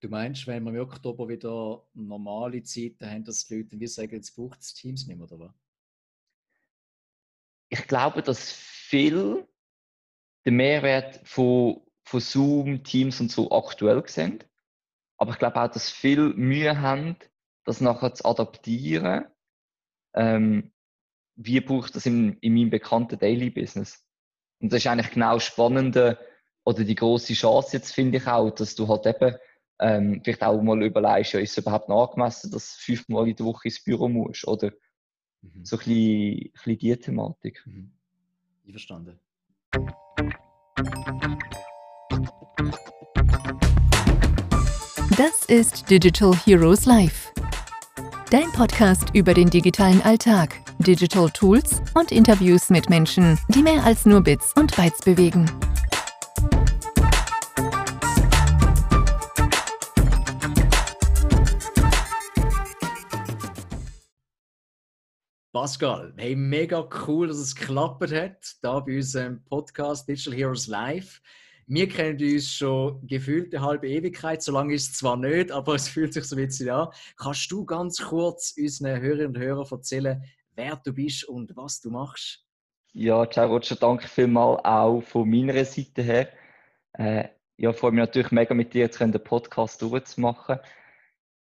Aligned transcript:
Du 0.00 0.08
meinst, 0.08 0.46
wenn 0.46 0.62
wir 0.62 0.72
im 0.72 0.80
Oktober 0.80 1.28
wieder 1.28 1.82
normale 1.94 2.62
Zeiten 2.62 3.04
haben, 3.04 3.24
dass 3.24 3.46
die 3.46 3.56
Leute 3.56 3.80
wie 3.80 3.86
sagen, 3.88 4.14
jetzt 4.14 4.36
braucht 4.36 4.60
es 4.60 4.74
Teams 4.74 5.06
nicht 5.06 5.16
mehr, 5.16 5.26
oder 5.26 5.40
was? 5.40 5.54
Ich 7.68 7.86
glaube, 7.86 8.22
dass 8.22 8.52
viel 8.52 9.46
der 10.44 10.52
Mehrwert 10.52 11.20
von, 11.24 11.80
von 12.04 12.20
Zoom, 12.20 12.84
Teams 12.84 13.20
und 13.20 13.30
so 13.30 13.50
aktuell 13.50 14.02
sind. 14.06 14.46
Aber 15.16 15.32
ich 15.32 15.38
glaube 15.38 15.60
auch, 15.60 15.70
dass 15.70 15.90
viel 15.90 16.32
Mühe 16.34 16.80
haben, 16.80 17.16
das 17.64 17.80
nachher 17.80 18.14
zu 18.14 18.24
adaptieren. 18.24 19.26
Ähm, 20.14 20.72
wie 21.34 21.60
brauche 21.60 21.86
ich 21.86 21.92
das 21.92 22.06
in, 22.06 22.38
in 22.38 22.54
meinem 22.54 22.70
bekannten 22.70 23.18
Daily 23.18 23.50
Business? 23.50 24.06
Und 24.60 24.72
das 24.72 24.78
ist 24.78 24.86
eigentlich 24.86 25.10
genau 25.10 25.40
spannende 25.40 26.18
oder 26.64 26.84
die 26.84 26.94
große 26.94 27.34
Chance 27.34 27.76
jetzt 27.76 27.92
finde 27.92 28.18
ich 28.18 28.26
auch, 28.26 28.50
dass 28.50 28.74
du 28.74 28.88
halt 28.88 29.06
eben 29.06 29.36
ähm, 29.80 30.20
vielleicht 30.24 30.42
auch 30.42 30.60
mal 30.62 30.82
überlegst, 30.82 31.32
ja, 31.32 31.40
ist 31.40 31.52
es 31.52 31.58
überhaupt 31.58 31.88
noch 31.88 32.08
angemessen, 32.08 32.50
dass 32.50 32.76
du 32.76 32.82
fünfmal 32.82 33.28
in 33.28 33.36
der 33.36 33.46
Woche 33.46 33.68
ins 33.68 33.82
Büro 33.82 34.08
musst? 34.08 34.46
Oder 34.46 34.72
mhm. 35.42 35.64
so 35.64 35.76
ein 35.76 35.78
bisschen, 35.78 36.38
ein 36.38 36.52
bisschen 36.52 36.78
die 36.78 36.96
Thematik. 36.96 37.62
Mhm. 37.66 37.92
Ich 38.64 38.72
verstanden. 38.72 39.18
Das 45.16 45.44
ist 45.48 45.90
Digital 45.90 46.34
Heroes 46.44 46.86
Live. 46.86 47.32
Dein 48.30 48.52
Podcast 48.52 49.14
über 49.14 49.32
den 49.32 49.48
digitalen 49.48 50.02
Alltag, 50.02 50.60
Digital 50.80 51.30
Tools 51.30 51.80
und 51.94 52.12
Interviews 52.12 52.68
mit 52.68 52.90
Menschen, 52.90 53.38
die 53.48 53.62
mehr 53.62 53.82
als 53.84 54.04
nur 54.04 54.22
Bits 54.22 54.52
und 54.54 54.76
Bytes 54.76 55.00
bewegen. 55.00 55.50
Pascal, 65.60 66.12
hey, 66.16 66.36
mega 66.36 66.88
cool, 67.04 67.26
dass 67.26 67.38
es 67.38 67.52
geklappt 67.52 68.12
hat, 68.12 68.54
da 68.62 68.78
bei 68.78 68.94
unserem 68.94 69.42
Podcast 69.42 70.08
Digital 70.08 70.38
Heroes 70.38 70.68
Live. 70.68 71.20
Wir 71.66 71.88
kennen 71.88 72.16
uns 72.22 72.52
schon 72.52 73.04
gefühlt 73.04 73.52
eine 73.52 73.64
halbe 73.64 73.88
Ewigkeit, 73.88 74.40
so 74.40 74.52
lange 74.52 74.74
ist 74.74 74.90
es 74.90 74.98
zwar 74.98 75.16
nicht, 75.16 75.50
aber 75.50 75.74
es 75.74 75.88
fühlt 75.88 76.14
sich 76.14 76.22
so 76.26 76.36
ein 76.36 76.46
bisschen 76.46 76.70
an. 76.70 76.90
Kannst 77.16 77.50
du 77.50 77.64
ganz 77.64 78.00
kurz 78.00 78.54
unseren 78.56 79.00
Hörerinnen 79.00 79.34
und 79.34 79.38
Hörern 79.38 79.66
erzählen, 79.68 80.22
wer 80.54 80.76
du 80.76 80.92
bist 80.92 81.24
und 81.24 81.56
was 81.56 81.80
du 81.80 81.90
machst? 81.90 82.46
Ja, 82.92 83.28
ciao 83.28 83.48
Roger, 83.48 83.74
danke 83.74 84.06
vielmals 84.06 84.64
auch 84.64 85.00
von 85.00 85.28
meiner 85.28 85.64
Seite 85.64 86.02
her. 86.02 86.28
Äh, 86.92 87.30
ja, 87.56 87.72
freue 87.72 87.90
mich 87.90 87.98
natürlich 87.98 88.30
mega 88.30 88.54
mit 88.54 88.74
dir 88.74 88.82
jetzt 88.82 89.00
den 89.00 89.12
Podcast 89.12 89.82
durchzumachen. 89.82 90.60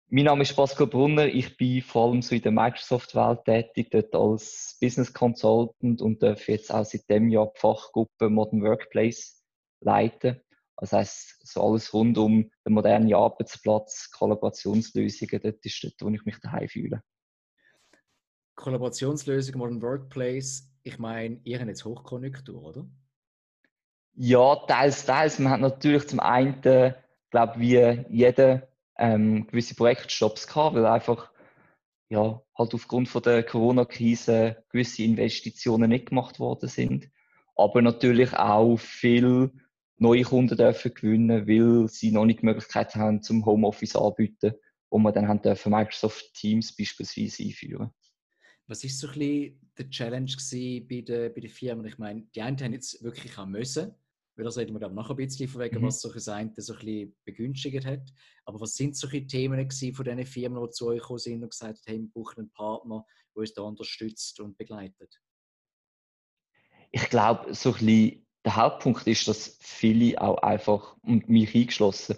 Mein 0.10 0.24
Name 0.24 0.44
ist 0.44 0.56
Pascal 0.56 0.88
Brunner. 0.88 1.26
Ich 1.26 1.58
bin 1.58 1.82
vor 1.82 2.08
allem 2.08 2.22
so 2.22 2.34
in 2.34 2.42
der 2.42 2.54
Microsoft-Welt 2.54 3.44
tätig, 3.44 3.92
dort 3.92 4.16
als 4.16 4.78
Business 4.80 5.12
Consultant 5.12 6.02
und 6.02 6.24
darf 6.24 6.48
jetzt 6.48 6.74
auch 6.74 6.86
seit 6.86 7.10
dem 7.10 7.28
Jahr 7.30 7.52
die 7.54 7.60
Fachgruppe 7.60 8.30
Modern 8.30 8.64
Workplace 8.64 9.44
leiten. 9.82 10.40
Das 10.78 10.94
heißt, 10.94 11.46
so 11.46 11.62
alles 11.62 11.94
rund 11.94 12.18
um 12.18 12.50
den 12.66 12.74
modernen 12.74 13.14
Arbeitsplatz, 13.14 14.10
Kollaborationslösungen, 14.12 15.42
dort 15.42 15.66
ist 15.66 15.84
dort, 15.84 15.96
wo 16.00 16.08
ich 16.08 16.24
mich 16.24 16.40
daheim 16.40 16.70
fühle. 16.70 17.04
Kollaborationslösungen, 18.56 19.60
Modern 19.60 19.82
Workplace, 19.82 20.72
ich 20.84 21.00
meine, 21.00 21.42
ihr 21.44 21.60
habt 21.60 21.68
jetzt 21.68 21.84
Hochkonjunktur, 21.84 22.64
oder? 22.64 22.88
Ja, 24.14 24.56
teils, 24.68 25.06
teils. 25.06 25.38
Man 25.38 25.52
hat 25.52 25.60
natürlich 25.60 26.08
zum 26.08 26.22
einen, 26.22 26.62
glaube 26.62 27.54
ich, 27.56 27.60
wie 27.60 28.06
jeder 28.08 28.70
ähm, 28.98 29.48
gewisse 29.48 29.76
Projektstops 29.76 30.48
gehabt, 30.48 30.76
weil 30.76 30.86
einfach 30.86 31.32
ja, 32.10 32.42
halt 32.58 32.74
aufgrund 32.74 33.10
von 33.10 33.22
der 33.22 33.44
Corona-Krise 33.44 34.64
gewisse 34.70 35.04
Investitionen 35.04 35.90
nicht 35.90 36.08
gemacht 36.08 36.40
worden 36.40 36.70
sind. 36.70 37.10
Aber 37.56 37.82
natürlich 37.82 38.34
auch 38.34 38.78
viel 38.78 39.52
neue 39.98 40.24
Kunden 40.24 40.56
dürfen 40.56 40.94
gewinnen, 40.94 41.48
weil 41.48 41.88
sie 41.90 42.12
noch 42.12 42.26
nicht 42.26 42.42
die 42.42 42.46
Möglichkeit 42.46 42.96
haben, 42.96 43.24
zum 43.24 43.46
Homeoffice 43.46 43.96
anbieten, 43.96 44.54
wo 44.90 45.00
man 45.00 45.14
dann 45.14 45.28
haben 45.28 45.42
dürfen 45.42 45.72
Microsoft 45.72 46.34
Teams 46.34 46.76
beispielsweise 46.76 47.44
einführen. 47.44 47.92
Was 48.68 48.84
ist 48.84 49.00
so 49.00 49.08
ein 49.08 49.14
bisschen 49.20 49.72
der 49.78 49.90
Challenge 49.90 50.32
bei 50.88 51.02
den, 51.02 51.34
bei 51.34 51.42
den 51.42 51.50
Firmen? 51.50 51.86
Ich 51.86 51.98
meine, 51.98 52.24
die 52.36 52.42
einen 52.42 52.60
haben 52.60 52.74
jetzt 52.74 53.04
wirklich 53.04 53.38
auch 53.38 53.46
müssen, 53.46 53.96
weil 54.38 54.46
das 54.46 54.58
reden 54.58 54.74
wir 54.74 54.80
glaube 54.80 54.96
noch 54.96 55.10
ein 55.10 55.16
bisschen 55.16 55.48
von 55.48 55.62
wegen, 55.62 55.82
mhm. 55.82 55.88
was 55.88 56.00
solche 56.00 56.20
Seiten 56.20 56.62
so 56.62 56.74
ein 56.74 56.80
bisschen 56.80 57.16
begünstigt 57.26 57.86
hat. 57.86 58.14
Aber 58.46 58.62
was 58.62 58.76
sind 58.76 58.96
solche 58.96 59.26
Themen 59.26 59.58
gewesen 59.58 59.96
von 59.96 60.06
diesen 60.06 60.26
Firmen, 60.26 60.64
die 60.64 60.70
zu 60.70 60.88
euch 60.88 61.02
gekommen 61.02 61.20
sind 61.20 61.44
und 61.44 61.50
gesagt 61.50 61.88
haben, 61.88 62.04
wir 62.04 62.10
brauchen 62.14 62.40
einen 62.40 62.52
Partner, 62.52 63.06
der 63.36 63.42
uns 63.42 63.54
da 63.54 63.64
unterstützt 63.64 64.40
und 64.40 64.58
begleitet? 64.58 65.20
Ich 66.92 67.10
glaube, 67.10 67.54
so 67.54 67.70
ein 67.70 67.86
bisschen 67.86 68.28
der 68.46 68.56
Hauptpunkt 68.56 69.08
ist, 69.08 69.28
dass 69.28 69.58
viele 69.60 70.22
auch 70.22 70.38
einfach, 70.38 70.96
und 71.02 71.28
mich 71.28 71.54
eingeschlossen, 71.54 72.16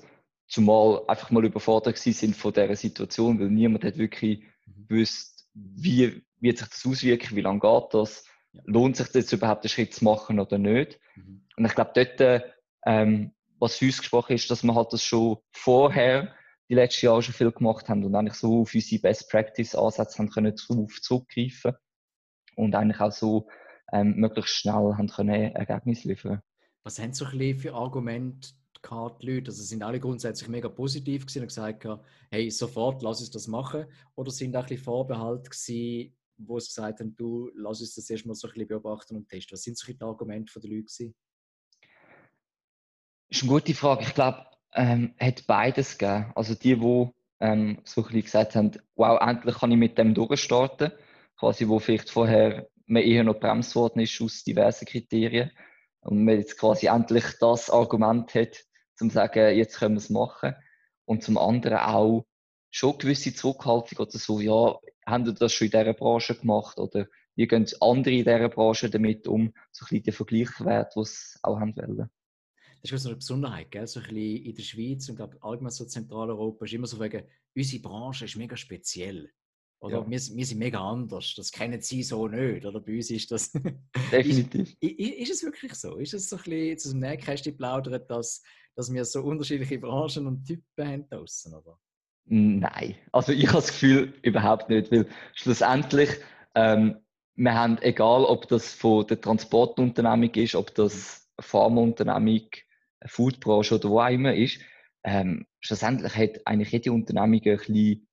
zumal 0.48 1.04
einfach 1.08 1.32
mal 1.32 1.46
überfordert 1.46 1.98
sind 1.98 2.36
von 2.36 2.54
dieser 2.54 2.76
Situation, 2.76 3.40
weil 3.40 3.50
niemand 3.50 3.86
hat 3.86 3.98
wirklich 3.98 4.44
mhm. 4.66 4.88
gewusst, 4.88 5.48
wie 5.54 6.22
wird 6.40 6.58
sich 6.58 6.68
das 6.68 6.86
auswirken, 6.86 7.36
wie 7.36 7.42
lange 7.42 7.60
geht 7.60 7.94
das, 7.94 8.26
ja. 8.54 8.62
lohnt 8.66 8.98
sich 8.98 9.10
das 9.10 9.32
überhaupt, 9.34 9.64
einen 9.64 9.70
Schritt 9.70 9.94
zu 9.94 10.04
machen 10.04 10.40
oder 10.40 10.58
nicht. 10.58 11.00
Mhm. 11.16 11.46
Und 11.58 11.66
ich 11.66 11.76
glaube, 11.76 11.92
dort, 11.94 12.44
ähm, 12.86 13.32
was 13.60 13.78
für 13.78 13.86
uns 13.86 14.00
gesprochen 14.00 14.34
ist, 14.34 14.50
dass 14.50 14.64
wir 14.64 14.76
halt 14.76 14.94
das 14.94 15.04
schon 15.04 15.38
vorher, 15.52 16.34
die 16.70 16.76
letzten 16.76 17.08
Jahre 17.08 17.24
schon 17.24 17.34
viel 17.34 17.52
gemacht 17.52 17.90
haben 17.90 18.04
und 18.04 18.16
eigentlich 18.16 18.36
so 18.36 18.62
auf 18.62 18.74
unsere 18.74 19.02
Best 19.02 19.30
Practice 19.30 19.76
Ansätze 19.76 20.20
haben 20.20 20.30
können 20.30 20.56
darauf 20.56 21.02
zurückgreifen 21.02 21.74
und 22.56 22.76
eigentlich 22.76 23.00
auch 23.00 23.12
so 23.12 23.48
ähm, 23.92 24.16
möglichst 24.16 24.56
schnell 24.56 24.94
haben 24.96 25.08
können 25.08 25.56
Ergebnisse 25.56 26.08
liefern. 26.08 26.42
Was 26.84 27.00
haben 27.00 27.14
so 27.14 27.26
ein 27.26 27.38
bisschen 27.38 27.60
für 27.60 27.74
Argumente 27.74 28.50
gehabt, 28.82 29.24
die 29.24 29.32
Leute? 29.32 29.52
Also 29.52 29.64
sind 29.64 29.84
alle 29.84 30.00
grundsätzlich 30.00 30.50
mega 30.50 30.70
positiv 30.70 31.26
gewesen 31.26 31.42
und 31.42 31.48
gesagt, 31.48 31.88
hey, 32.32 32.50
sofort, 32.52 33.02
lass 33.02 33.20
uns 33.20 33.32
das 33.32 33.48
machen? 33.48 33.86
Oder 34.16 34.32
sind 34.32 34.56
auch 34.56 34.62
ein 34.62 34.68
bisschen 34.68 34.84
Vorbehalt 34.84 35.50
gewesen, 35.50 36.16
wo 36.40 36.60
sie 36.60 36.68
gesagt 36.68 37.00
haben, 37.00 37.16
du, 37.16 37.52
lass 37.54 37.82
uns 37.82 37.96
das 37.96 38.10
erstmal 38.10 38.36
so 38.36 38.48
ein 38.48 38.54
bisschen 38.54 38.70
beobachten 38.70 39.16
und 39.16 39.28
testen? 39.28 39.54
Was 39.54 39.64
sind 39.64 39.78
so 39.78 39.92
die 39.92 40.02
Argumente 40.02 40.60
der 40.60 40.70
Leute? 40.70 40.86
Das 40.86 41.00
ist 41.00 41.14
eine 43.44 43.52
gute 43.52 43.76
Frage. 43.76 44.04
Ich 44.04 44.14
glaube, 44.14 44.46
ähm, 44.74 45.14
hat 45.20 45.46
beides 45.46 45.98
gegeben. 45.98 46.32
Also 46.36 46.56
die, 46.56 46.76
die 46.76 47.12
ähm, 47.40 47.82
so 47.84 48.02
ein 48.02 48.06
bisschen 48.06 48.24
gesagt 48.24 48.56
haben, 48.56 48.72
wow, 48.96 49.20
endlich 49.22 49.58
kann 49.58 49.72
ich 49.72 49.78
mit 49.78 49.98
dem 49.98 50.14
durchstarten. 50.14 50.92
Quasi, 51.38 51.68
wo 51.68 51.80
vielleicht 51.80 52.10
vorher 52.10 52.70
man 52.86 53.04
eher 53.04 53.24
noch 53.24 53.40
bremst 53.40 53.76
worden 53.76 54.00
ist 54.00 54.20
aus 54.22 54.44
diversen 54.44 54.86
Kriterien. 54.86 55.52
Und 56.02 56.24
man 56.24 56.38
jetzt 56.38 56.58
quasi 56.58 56.88
endlich 56.88 57.26
das 57.40 57.70
Argument 57.70 58.34
hat, 58.34 58.64
zum 58.96 59.10
zu 59.10 59.16
sagen, 59.16 59.56
jetzt 59.56 59.78
können 59.78 59.96
wir 59.96 60.00
es 60.00 60.10
machen. 60.10 60.56
Und 61.06 61.24
zum 61.24 61.38
anderen 61.38 61.78
auch 61.78 62.26
schon 62.72 62.98
gewisse 62.98 63.34
Zurückhaltung 63.34 64.00
oder 64.00 64.18
so, 64.18 64.40
ja, 64.40 64.78
haben 65.10 65.26
Sie 65.26 65.34
das 65.34 65.54
schon 65.54 65.66
in 65.66 65.72
dieser 65.72 65.94
Branche 65.94 66.36
gemacht 66.36 66.78
oder 66.80 67.08
wie 67.36 67.48
gehen 67.48 67.66
andere 67.80 68.14
in 68.14 68.26
dieser 68.26 68.50
Branche 68.50 68.90
damit 68.90 69.28
um, 69.28 69.54
so 69.72 69.86
ein 69.86 69.90
bisschen 69.90 70.04
den 70.04 70.14
Vergleichswert, 70.14 70.96
den 70.96 71.04
sie 71.06 71.40
auch 71.42 71.60
haben 71.60 71.76
wollen. 71.76 72.10
Das 72.82 72.92
ist 72.92 73.04
so 73.04 73.10
eine 73.10 73.18
Besonderheit, 73.18 73.72
gell? 73.72 73.88
so 73.88 74.00
ein 74.00 74.08
bisschen 74.08 74.46
in 74.46 74.56
der 74.56 74.64
Schweiz 74.64 75.10
und 75.10 75.16
glaube 75.16 75.38
allgemein 75.42 75.72
so 75.72 75.86
Zentraleuropa 75.86 76.66
ist 76.66 76.74
immer 76.74 76.88
so 76.88 77.00
wegen, 77.00 77.24
unsere 77.56 77.82
Branche 77.82 78.26
ist 78.26 78.38
mega 78.38 78.56
speziell. 78.56 79.32
Oder 79.82 80.00
ja. 80.00 80.10
wir, 80.10 80.20
wir, 80.20 80.46
sind 80.46 80.60
mega 80.60 80.80
anders. 80.80 81.34
Das 81.36 81.52
kennen 81.52 81.82
sie 81.82 82.04
so 82.04 82.28
nicht. 82.28 82.66
Oder 82.66 82.82
bei 82.82 82.98
uns 82.98 83.10
ist 83.12 83.32
das. 83.32 83.52
Definitiv. 84.12 84.76
ist, 84.82 85.00
ist, 85.00 85.32
es 85.32 85.44
wirklich 85.44 85.74
so? 85.76 85.96
Ist 85.98 86.14
es 86.14 86.28
so 86.28 86.36
ein 86.36 86.44
bisschen 86.44 86.76
aus 86.76 86.92
dem 86.92 87.00
Nähkästchen 87.00 87.56
plaudern, 87.56 88.02
dass, 88.10 88.42
dass 88.76 88.92
wir 88.92 89.06
so 89.06 89.24
unterschiedliche 89.24 89.80
Branchen 89.80 90.28
und 90.28 90.46
Typen 90.46 90.86
haben 90.86 91.10
draussen, 91.10 91.54
oder? 91.56 91.80
Nein. 92.32 92.96
Also 93.12 93.32
ich 93.32 93.48
habe 93.48 93.58
das 93.58 93.70
Gefühl 93.70 94.14
überhaupt 94.22 94.70
nicht, 94.70 94.92
weil 94.92 95.08
schlussendlich 95.34 96.10
ähm, 96.54 96.98
wir 97.36 97.54
haben, 97.56 97.78
egal 97.82 98.24
ob 98.24 98.48
das 98.48 98.74
von 98.74 99.08
der 99.08 99.20
Transportunternehmung 99.20 100.34
ist, 100.36 100.56
ob 100.56 100.76
das 100.76 101.28
Pharmaunternehmung, 101.40 102.48
Foodbranche 103.06 103.76
oder 103.76 103.90
wo 103.90 104.00
auch 104.02 104.10
immer 104.10 104.36
ist, 104.36 104.60
ähm, 105.04 105.48
schlussendlich 105.60 106.16
hat 106.16 106.46
eigentlich 106.46 106.72
jede 106.72 106.92
Unternehmung 106.92 107.42
ein 107.44 107.58
bisschen 107.58 108.08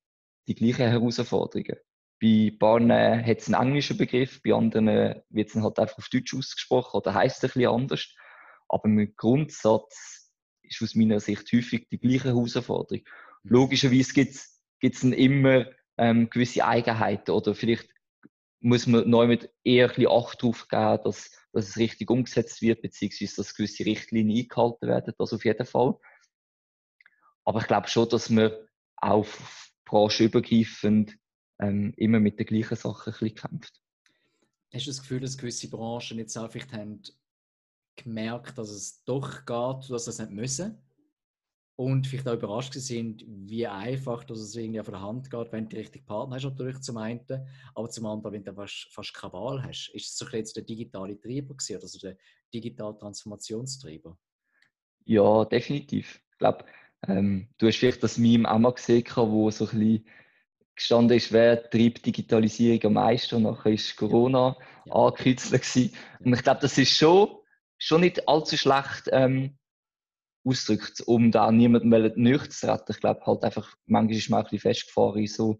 die 0.47 0.55
gleichen 0.55 0.89
Herausforderungen. 0.89 1.77
Bei 2.19 2.51
Bahnen 2.57 3.23
hat 3.23 3.37
es 3.37 3.53
einen 3.53 3.67
englischen 3.67 3.97
Begriff, 3.97 4.41
bei 4.41 4.53
anderen 4.53 5.21
wird 5.29 5.49
es 5.49 5.55
halt 5.55 5.77
einfach 5.77 5.99
auf 5.99 6.09
Deutsch 6.09 6.33
ausgesprochen 6.33 6.97
oder 6.97 7.13
heißt 7.13 7.43
es 7.43 7.43
ein 7.43 7.53
bisschen 7.53 7.71
anders. 7.71 8.15
Aber 8.67 8.85
im 8.85 9.13
Grundsatz 9.15 10.31
ist 10.63 10.81
aus 10.81 10.95
meiner 10.95 11.19
Sicht 11.19 11.51
häufig 11.53 11.87
die 11.89 11.99
gleiche 11.99 12.29
Herausforderung. 12.29 13.03
Logischerweise 13.49 14.13
gibt 14.13 14.95
es 14.95 15.03
immer 15.03 15.65
ähm, 15.97 16.29
gewisse 16.29 16.65
Eigenheiten 16.65 17.31
oder 17.31 17.55
vielleicht 17.55 17.89
muss 18.59 18.87
man 18.87 19.09
neu 19.09 19.27
mit 19.27 19.51
eher 19.63 19.89
ein 19.89 19.95
bisschen 19.95 20.11
Acht 20.11 20.41
drauf 20.41 20.67
geben, 20.67 20.99
dass, 21.03 21.31
dass 21.53 21.69
es 21.69 21.77
richtig 21.77 22.09
umgesetzt 22.09 22.61
wird, 22.61 22.81
beziehungsweise 22.81 23.35
dass 23.37 23.55
gewisse 23.55 23.85
Richtlinien 23.85 24.43
eingehalten 24.43 24.87
werden, 24.87 25.13
das 25.17 25.33
auf 25.33 25.45
jeden 25.45 25.65
Fall. 25.65 25.95
aber 27.45 27.61
ich 27.61 27.67
glaube 27.67 27.87
schon, 27.87 28.09
dass 28.09 28.29
wir 28.29 28.67
auch 28.97 29.27
branchenübergreifend 29.85 31.17
ähm, 31.59 31.93
immer 31.97 32.19
mit 32.19 32.39
den 32.39 32.45
gleichen 32.45 32.75
Sachen 32.75 33.13
kämpft. 33.35 33.81
Hast 34.73 34.85
du 34.85 34.89
das 34.89 35.01
Gefühl, 35.01 35.21
dass 35.21 35.37
gewisse 35.37 35.69
Branchen 35.69 36.17
jetzt 36.17 36.35
auch 36.37 36.51
vielleicht 36.51 36.73
haben 36.73 37.01
gemerkt, 37.95 38.57
dass 38.57 38.69
es 38.69 39.03
doch 39.05 39.45
geht, 39.45 39.89
dass 39.89 40.05
sie 40.05 40.09
es 40.09 40.19
nicht 40.19 40.31
müssen? 40.31 40.77
Und 41.77 42.07
vielleicht 42.07 42.27
auch 42.27 42.33
überrascht 42.33 42.73
sind, 42.73 43.23
wie 43.27 43.67
einfach 43.67 44.23
dass 44.23 44.39
es 44.39 44.55
irgendwie 44.55 44.83
von 44.83 44.93
der 44.93 45.01
Hand 45.01 45.29
geht, 45.29 45.51
wenn 45.51 45.65
du 45.65 45.69
die 45.69 45.77
richtigen 45.77 46.05
Partner 46.05 46.35
hast, 46.35 46.43
natürlich 46.43 46.81
zum 46.81 46.97
einen, 46.97 47.21
aber 47.75 47.89
zum 47.89 48.07
anderen, 48.07 48.33
wenn 48.33 48.43
du 48.43 48.53
fast, 48.53 48.87
fast 48.91 49.13
keine 49.13 49.33
Wahl 49.33 49.61
hast. 49.61 49.91
Ist 49.93 50.07
es 50.07 50.17
so 50.17 50.25
jetzt 50.29 50.55
der 50.55 50.63
digitale 50.63 51.21
Treiber 51.21 51.53
gewesen, 51.53 51.79
also 51.79 51.99
der 51.99 52.17
digitale 52.51 52.97
Transformationstreiber? 52.97 54.17
Ja, 55.05 55.45
definitiv. 55.45 56.19
Ich 56.31 56.37
glaube, 56.39 56.65
ähm, 57.07 57.47
du 57.59 57.67
hast 57.67 57.77
vielleicht 57.77 58.01
das 58.01 58.17
Meme 58.17 58.49
auch 58.49 58.57
mal 58.57 58.73
gesehen, 58.73 59.05
wo 59.15 59.51
so 59.51 59.65
ein 59.65 59.79
bisschen 59.79 60.07
gestanden 60.75 61.17
ist, 61.17 61.31
wer 61.31 61.69
treibt 61.69 62.05
Digitalisierung 62.07 62.85
am 62.85 62.93
meisten 62.93 63.35
und 63.35 63.43
nachher 63.43 63.73
ist 63.73 63.95
Corona 63.95 64.57
ja. 64.85 64.93
angekürzelt 64.93 65.93
Und 66.21 66.33
ich 66.33 66.41
glaube, 66.41 66.61
das 66.61 66.75
ist 66.79 66.97
schon, 66.97 67.37
schon 67.77 68.01
nicht 68.01 68.27
allzu 68.27 68.57
schlecht 68.57 69.09
ähm, 69.11 69.59
ausgedrückt, 70.47 71.01
um 71.01 71.31
da 71.31 71.51
niemandem 71.51 71.93
retten. 71.93 72.25
Ich 72.25 72.99
glaube 72.99 73.25
halt 73.25 73.43
einfach, 73.43 73.75
manchmal 73.85 74.17
ist 74.17 74.29
man 74.29 74.39
auch 74.39 74.45
ein 74.45 74.49
bisschen 74.51 74.71
festgefahren 74.71 75.19
in 75.19 75.27
so 75.27 75.59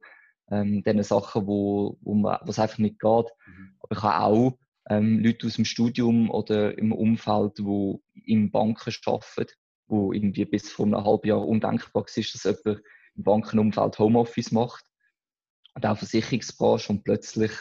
ähm, 0.51 0.84
diesen 0.84 1.04
Sachen, 1.04 1.48
wo, 1.48 1.98
wo, 2.01 2.13
man, 2.13 2.39
wo 2.44 2.51
es 2.51 2.60
einfach 2.60 2.78
nicht 2.78 3.00
geht. 3.00 3.25
Mhm. 3.45 3.75
Aber 3.80 3.95
ich 3.95 4.04
habe 4.04 4.24
auch 4.24 4.57
ähm, 4.89 5.19
Leute 5.19 5.48
aus 5.48 5.56
dem 5.56 5.66
Studium 5.66 6.30
oder 6.30 6.78
im 6.78 6.92
Umfeld, 6.92 7.57
die 7.57 7.95
in 8.25 8.51
Banken 8.51 8.94
arbeiten, 9.06 9.51
wo 9.88 10.13
irgendwie 10.13 10.45
bis 10.45 10.69
vor 10.72 10.86
einem 10.86 11.04
halben 11.04 11.28
Jahr 11.28 11.45
undenkbar 11.45 12.04
war, 12.04 12.06
dass 12.06 12.44
jemand 12.44 12.81
im 13.16 13.24
Bankenumfeld 13.24 14.00
Homeoffice 14.00 14.51
macht. 14.51 14.86
Und 15.74 15.86
auch 15.86 15.98
Versicherungsbranche 15.98 16.92
und 16.92 17.04
plötzlich 17.04 17.51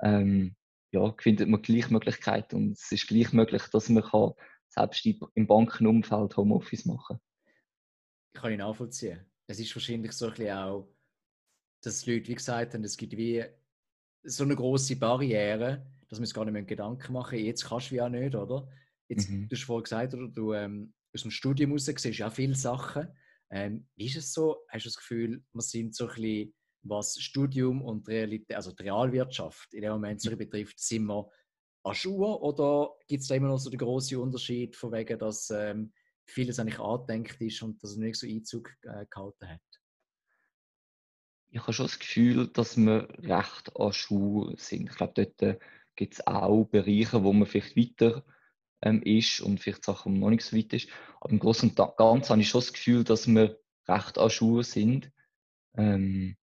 ähm, 0.00 0.54
ja, 0.92 1.12
findet 1.18 1.48
man 1.48 1.62
gleich 1.62 1.90
Möglichkeiten 1.90 2.56
und 2.56 2.72
es 2.72 2.92
ist 2.92 3.08
gleich 3.08 3.32
möglich, 3.32 3.62
dass 3.72 3.88
man 3.88 4.04
kann 4.04 4.32
selbst 4.78 5.06
im 5.34 5.46
Bankenumfeld 5.46 6.36
Homeoffice 6.36 6.84
machen 6.86 7.18
kann. 7.18 8.40
Kann 8.40 8.52
ich 8.52 8.58
nachvollziehen. 8.58 9.20
Es 9.46 9.58
ist 9.58 9.74
wahrscheinlich 9.74 10.12
so 10.12 10.26
ein 10.26 10.32
bisschen 10.32 10.56
auch, 10.56 10.88
dass 11.82 12.02
die 12.02 12.14
Leute 12.14 12.28
wie 12.28 12.34
gesagt 12.34 12.74
haben, 12.74 12.84
es 12.84 12.96
gibt 12.96 13.16
wie 13.16 13.44
so 14.22 14.44
eine 14.44 14.56
große 14.56 14.96
Barriere, 14.96 15.86
dass 16.08 16.18
wir 16.18 16.22
uns 16.22 16.34
gar 16.34 16.44
nicht 16.44 16.52
mehr 16.52 16.62
Gedanken 16.62 17.12
machen. 17.12 17.38
Jetzt 17.38 17.66
kannst 17.66 17.90
du 17.90 17.96
ja 17.96 18.08
nicht, 18.08 18.34
oder? 18.34 18.68
Jetzt, 19.08 19.30
mhm. 19.30 19.48
Du 19.48 19.56
hast 19.56 19.64
vorhin 19.64 19.84
gesagt, 19.84 20.14
oder, 20.14 20.28
du 20.28 20.52
ähm, 20.52 20.92
aus 21.14 21.22
dem 21.22 21.30
Studium 21.30 21.72
raus 21.72 21.86
siehst 21.86 22.04
ja 22.04 22.30
viele 22.30 22.54
Sachen. 22.54 23.08
Ähm, 23.50 23.88
wie 23.96 24.06
ist 24.06 24.16
es 24.16 24.32
so? 24.32 24.58
Hast 24.68 24.84
du 24.84 24.88
das 24.88 24.96
Gefühl, 24.96 25.42
wir 25.52 25.62
sind 25.62 25.94
so 25.94 26.08
ein 26.08 26.14
bisschen, 26.14 26.54
was 26.82 27.18
Studium 27.18 27.82
und 27.82 28.06
Realität, 28.08 28.56
also 28.56 28.72
die 28.72 28.84
Realwirtschaft 28.84 29.72
in 29.74 29.82
dem 29.82 29.92
Moment 29.92 30.20
so 30.20 30.36
betrifft, 30.36 30.78
sind 30.78 31.06
wir 31.06 31.28
an 31.88 31.94
Schuhe 31.94 32.40
oder 32.40 32.94
gibt 33.06 33.22
es 33.22 33.28
da 33.28 33.34
immer 33.34 33.48
noch 33.48 33.58
so 33.58 33.70
den 33.70 33.78
großen 33.78 34.18
Unterschied, 34.18 34.76
von 34.76 34.92
wegen, 34.92 35.18
dass 35.18 35.50
ähm, 35.50 35.92
vieles 36.24 36.58
eigentlich 36.58 36.78
angedenkt 36.78 37.40
ist 37.40 37.62
und 37.62 37.82
dass 37.82 37.92
es 37.92 37.96
nicht 37.96 38.16
so 38.16 38.26
Einzug 38.26 38.70
äh, 38.82 39.06
gehalten 39.10 39.48
hat? 39.48 39.60
Ich 41.50 41.60
habe 41.60 41.72
schon 41.72 41.86
das 41.86 41.98
Gefühl, 41.98 42.48
dass 42.48 42.76
wir 42.76 43.08
recht 43.20 43.74
an 43.76 43.92
Schuhe 43.92 44.54
sind. 44.58 44.90
Ich 44.90 44.96
glaube, 44.96 45.14
dort 45.14 45.42
äh, 45.42 45.58
gibt 45.96 46.14
es 46.14 46.26
auch 46.26 46.64
Bereiche, 46.64 47.24
wo 47.24 47.32
man 47.32 47.46
vielleicht 47.46 47.76
weiter 47.76 48.24
ähm, 48.82 49.02
ist 49.02 49.40
und 49.40 49.58
vielleicht 49.58 49.84
Sachen, 49.84 50.12
wo 50.12 50.14
man 50.14 50.20
noch 50.20 50.30
nicht 50.30 50.44
so 50.44 50.56
weit 50.56 50.72
ist. 50.72 50.88
Aber 51.20 51.32
im 51.32 51.38
Großen 51.38 51.70
und 51.70 51.96
Ganzen 51.96 52.30
habe 52.30 52.40
ich 52.42 52.48
schon 52.48 52.60
das 52.60 52.72
Gefühl, 52.72 53.04
dass 53.04 53.26
wir 53.26 53.58
recht 53.88 54.18
an 54.18 54.30
Schuhe 54.30 54.62
sind. 54.62 55.10
Ähm, 55.76 56.36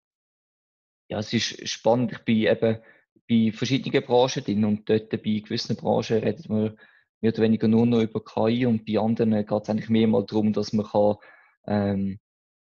ja, 1.09 1.19
es 1.19 1.33
ist 1.33 1.67
spannend. 1.69 2.13
Ich 2.13 2.19
bin 2.19 2.37
eben 2.37 2.81
bei 3.27 3.51
verschiedenen 3.53 4.03
Branchen 4.03 4.43
drin 4.43 4.65
und 4.65 4.89
dort 4.89 5.09
bei 5.09 5.17
gewissen 5.17 5.75
Branchen 5.75 6.19
redet 6.19 6.49
man 6.49 6.77
mehr 7.21 7.31
oder 7.31 7.43
weniger 7.43 7.67
nur 7.67 7.85
noch 7.85 8.01
über 8.01 8.23
KI 8.23 8.65
und 8.65 8.85
bei 8.85 8.99
anderen 8.99 9.31
geht 9.31 9.63
es 9.63 9.69
eigentlich 9.69 9.89
mehr 9.89 10.07
mal 10.07 10.25
darum, 10.25 10.51
dass 10.53 10.73
man 10.73 10.85
kann, 10.85 11.15
ähm, 11.67 12.19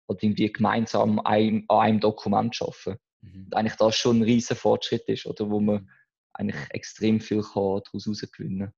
halt 0.09 0.23
irgendwie 0.23 0.53
gemeinsam 0.53 1.19
ein, 1.21 1.65
an 1.69 1.79
einem 1.79 2.01
Dokument 2.01 2.57
arbeiten 2.61 3.01
mhm. 3.23 3.45
Und 3.47 3.57
eigentlich 3.57 3.77
das 3.77 3.97
schon 3.97 4.19
ein 4.19 4.23
riesen 4.23 4.57
Fortschritt 4.57 5.09
ist, 5.09 5.27
oder 5.27 5.51
wo 5.51 5.61
man 5.61 5.91
eigentlich 6.33 6.63
extrem 6.71 7.21
viel 7.21 7.43
kann 7.43 7.81
daraus 7.85 8.07
herausgewinnen 8.07 8.71
kann. 8.71 8.75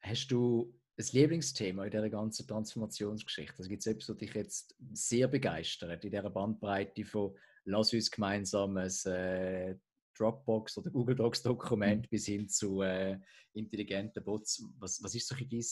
Hast 0.00 0.28
du 0.28 0.72
ein 0.98 1.06
Lieblingsthema 1.12 1.84
in 1.84 1.90
dieser 1.90 2.08
ganzen 2.08 2.46
Transformationsgeschichte? 2.46 3.58
Also 3.58 3.68
gibt 3.68 3.80
es 3.80 3.86
etwas, 3.86 4.08
was 4.08 4.16
dich 4.16 4.34
jetzt 4.34 4.76
sehr 4.92 5.28
begeistert 5.28 6.04
in 6.04 6.10
dieser 6.10 6.30
Bandbreite 6.30 7.04
von 7.04 7.36
lass 7.64 7.92
uns 7.92 8.10
gemeinsam 8.10 8.76
ein 8.76 8.90
äh, 9.06 9.76
Dropbox 10.18 10.78
oder 10.78 10.90
Google 10.90 11.16
Docs 11.16 11.42
Dokument 11.42 12.02
mhm. 12.02 12.08
bis 12.10 12.26
hin 12.26 12.48
zu 12.48 12.82
äh, 12.82 13.18
intelligenten 13.52 14.22
Bots. 14.24 14.62
Was, 14.78 15.02
was 15.02 15.14
ist 15.14 15.28
so 15.28 15.34
ein 15.34 15.48
dein 15.48 15.62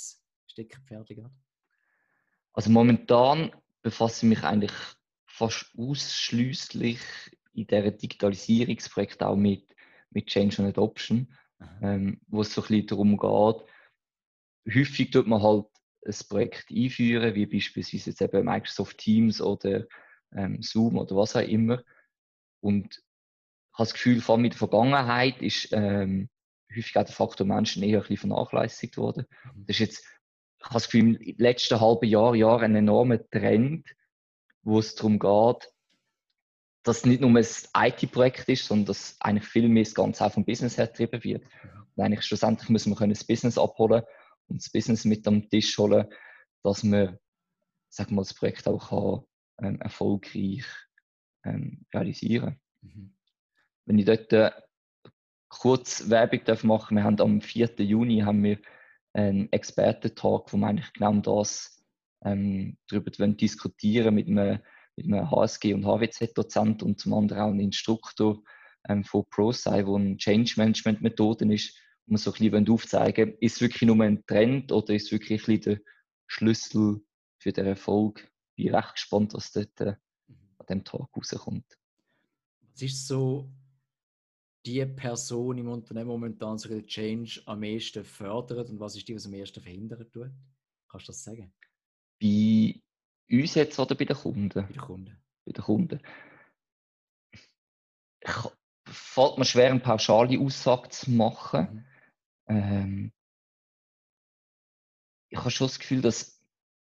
Steckenpferd 0.46 1.10
Also 2.52 2.70
momentan 2.70 3.52
befasse 3.82 4.26
ich 4.26 4.30
mich 4.30 4.44
eigentlich 4.44 4.72
fast 5.26 5.72
ausschließlich 5.76 7.00
in 7.54 7.66
dieser 7.66 7.90
Digitalisierungsprojekt 7.90 9.22
auch 9.22 9.36
mit, 9.36 9.74
mit 10.10 10.26
Change 10.26 10.62
and 10.62 10.68
Adoption, 10.68 11.32
ähm, 11.82 12.20
wo 12.28 12.42
es 12.42 12.52
so 12.52 12.62
ein 12.62 12.68
bisschen 12.68 12.86
darum 12.86 13.16
geht, 13.16 13.64
häufig 14.74 15.10
tut 15.10 15.26
man 15.26 15.42
halt 15.42 15.66
ein 16.06 16.14
Projekt 16.28 16.66
einführen, 16.70 17.34
wie 17.34 17.46
beispielsweise 17.46 18.10
jetzt 18.10 18.22
eben 18.22 18.44
Microsoft 18.44 18.98
Teams 18.98 19.40
oder 19.40 19.86
ähm, 20.32 20.62
Zoom 20.62 20.98
oder 20.98 21.16
was 21.16 21.36
auch 21.36 21.40
immer. 21.40 21.82
Und 22.60 23.02
habe 23.74 23.86
das 23.88 23.94
Gefühl, 23.94 24.20
vor 24.20 24.36
allem 24.36 24.44
in 24.44 24.50
der 24.50 24.58
Vergangenheit 24.58 25.42
ist 25.42 25.68
ähm, 25.72 26.28
häufig 26.70 26.96
auch 26.96 27.04
der 27.04 27.14
Faktor 27.14 27.46
Menschen 27.46 27.82
eher 27.82 27.98
ein 27.98 28.06
bisschen 28.06 28.28
vernachlässigt 28.30 28.96
worden. 28.96 29.26
Mhm. 29.44 29.66
Das 29.66 29.76
ist 29.76 29.80
jetzt, 29.80 30.04
ich 30.58 30.64
habe 30.64 30.74
das 30.74 30.84
Gefühl, 30.86 31.16
im 31.16 31.36
letzten 31.38 31.80
halben 31.80 32.06
Jahr, 32.06 32.34
Jahr 32.34 32.62
ein 32.62 32.76
enormer 32.76 33.18
Trend, 33.30 33.86
wo 34.62 34.78
es 34.78 34.94
darum 34.94 35.18
geht, 35.18 35.70
dass 36.84 36.98
es 36.98 37.06
nicht 37.06 37.20
nur 37.20 37.30
ein 37.30 37.46
IT-Projekt 37.76 38.48
ist, 38.48 38.66
sondern 38.66 38.86
dass 38.86 39.16
eigentlich 39.20 39.48
viel 39.48 39.68
mehr 39.68 39.84
das 39.84 39.94
Ganze 39.94 40.24
auch 40.24 40.32
vom 40.32 40.44
Business 40.44 40.78
her 40.78 40.86
getrieben 40.86 41.24
wird. 41.24 41.44
Und 41.96 42.04
eigentlich 42.04 42.24
schlussendlich 42.24 42.68
müssen 42.68 42.92
wir 42.92 42.96
können 42.96 43.14
das 43.14 43.24
Business 43.24 43.58
abholen 43.58 44.02
und 44.48 44.60
das 44.60 44.70
Business 44.70 45.04
mit 45.04 45.26
am 45.26 45.48
Tisch 45.48 45.76
holen, 45.78 46.06
dass 46.62 46.82
man, 46.82 47.18
wir 47.96 48.06
mal, 48.10 48.22
das 48.22 48.34
Projekt 48.34 48.66
auch 48.68 48.88
kann, 49.58 49.66
ähm, 49.66 49.80
erfolgreich 49.80 50.64
ähm, 51.44 51.86
realisieren. 51.92 52.60
Mhm. 52.82 53.14
Wenn 53.86 53.98
ich 53.98 54.06
dort 54.06 54.32
äh, 54.32 54.50
kurz 55.48 56.08
Werbung 56.10 56.40
darf 56.44 56.64
machen 56.64 56.96
wir 56.96 57.04
haben 57.04 57.20
am 57.20 57.40
4. 57.40 57.74
Juni 57.78 58.20
haben 58.20 58.42
wir 58.42 58.58
einen 59.12 59.50
Experten-Talk, 59.52 60.52
wo 60.52 60.56
wir 60.56 60.66
eigentlich 60.66 60.92
genau 60.92 61.14
das 61.20 61.82
ähm, 62.24 62.76
darüber 62.88 63.10
diskutieren 63.28 64.14
mit 64.14 64.26
einem, 64.26 64.60
mit 64.96 65.06
einem 65.06 65.30
HSG 65.30 65.74
und 65.74 65.84
HWZ-Dozent 65.84 66.82
und 66.82 66.98
zum 67.00 67.14
anderen 67.14 67.42
auch 67.42 67.50
einem 67.50 67.60
Instruktor 67.60 68.42
ähm, 68.88 69.04
von 69.04 69.24
ProSci, 69.30 69.86
wo 69.86 69.96
ein 69.96 70.18
Change 70.18 70.54
Management 70.56 71.02
Methoden 71.02 71.50
ist, 71.50 71.78
wo 72.06 72.12
wir 72.12 72.18
so 72.18 72.32
ein 72.32 72.50
bisschen 72.50 72.68
aufzeigen 72.68 73.36
ist 73.40 73.60
wirklich 73.60 73.82
nur 73.82 74.02
ein 74.02 74.24
Trend 74.26 74.72
oder 74.72 74.94
ist 74.94 75.12
wirklich 75.12 75.48
ein 75.48 75.60
der 75.60 75.78
Schlüssel 76.26 77.04
für 77.38 77.52
den 77.52 77.66
Erfolg? 77.66 78.28
Ich 78.56 78.64
bin 78.64 78.74
recht 78.74 78.94
gespannt, 78.94 79.34
was 79.34 79.52
dort 79.52 79.80
äh, 79.80 79.94
an 80.58 80.66
dem 80.68 80.84
Tag 80.84 81.08
rauskommt. 81.16 81.66
Was 82.72 82.82
ist 82.82 83.06
so 83.06 83.48
die 84.64 84.84
Person 84.86 85.58
im 85.58 85.68
Unternehmen 85.68 86.08
momentan 86.08 86.58
so 86.58 86.68
den 86.68 86.86
Change 86.86 87.42
am 87.46 87.60
meisten 87.60 88.04
fördert 88.04 88.70
und 88.70 88.80
was 88.80 88.96
ist 88.96 89.06
die, 89.06 89.14
was 89.14 89.26
am 89.26 89.32
meisten 89.32 89.60
verhindern 89.60 90.10
tut? 90.10 90.30
Kannst 90.88 91.08
du 91.08 91.12
das 91.12 91.22
sagen? 91.22 91.52
Bei 92.20 92.80
uns 93.30 93.54
jetzt 93.54 93.78
oder 93.78 93.94
bei 93.94 94.04
den 94.04 94.16
Kunden? 94.16 94.48
Bei 94.48 94.62
den 94.62 94.76
Kunden. 94.76 95.18
Bei 95.44 95.52
den 95.52 95.64
Kunden. 95.64 96.00
Fällt 98.86 99.38
mir 99.38 99.44
schwer, 99.44 99.70
eine 99.70 99.80
pauschale 99.80 100.38
Aussage 100.38 100.88
zu 100.88 101.10
machen. 101.10 101.86
Mhm. 102.46 102.56
Ähm, 102.56 103.12
ich 105.30 105.38
habe 105.38 105.50
schon 105.50 105.66
das 105.66 105.78
Gefühl, 105.78 106.00
dass 106.00 106.40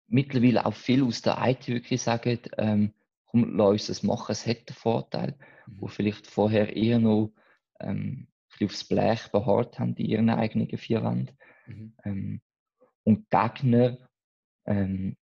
mittlerweile 0.07 0.65
auch 0.65 0.73
viele 0.73 1.05
aus 1.05 1.21
der 1.21 1.37
IT 1.45 1.67
wirklich 1.67 2.01
sagen, 2.01 2.39
ähm, 2.57 2.93
komm, 3.25 3.55
lass 3.57 3.69
uns 3.69 3.87
das 3.87 4.03
machen, 4.03 4.31
es 4.31 4.47
hat 4.47 4.57
einen 4.57 4.75
Vorteil, 4.75 5.37
mhm. 5.67 5.81
wo 5.81 5.87
vielleicht 5.87 6.25
vorher 6.25 6.75
eher 6.75 6.99
noch 6.99 7.31
ähm, 7.79 8.27
aufs 8.61 8.83
Blech 8.83 9.29
beharrt 9.31 9.79
haben 9.79 9.95
in 9.95 10.05
ihren 10.05 10.29
eigenen 10.29 10.67
vier 10.77 11.03
Wänden. 11.03 11.37
Mhm. 11.67 11.93
Ähm, 12.03 12.41
und 13.03 13.29
Gegner, 13.29 13.97
ähm, 14.65 15.15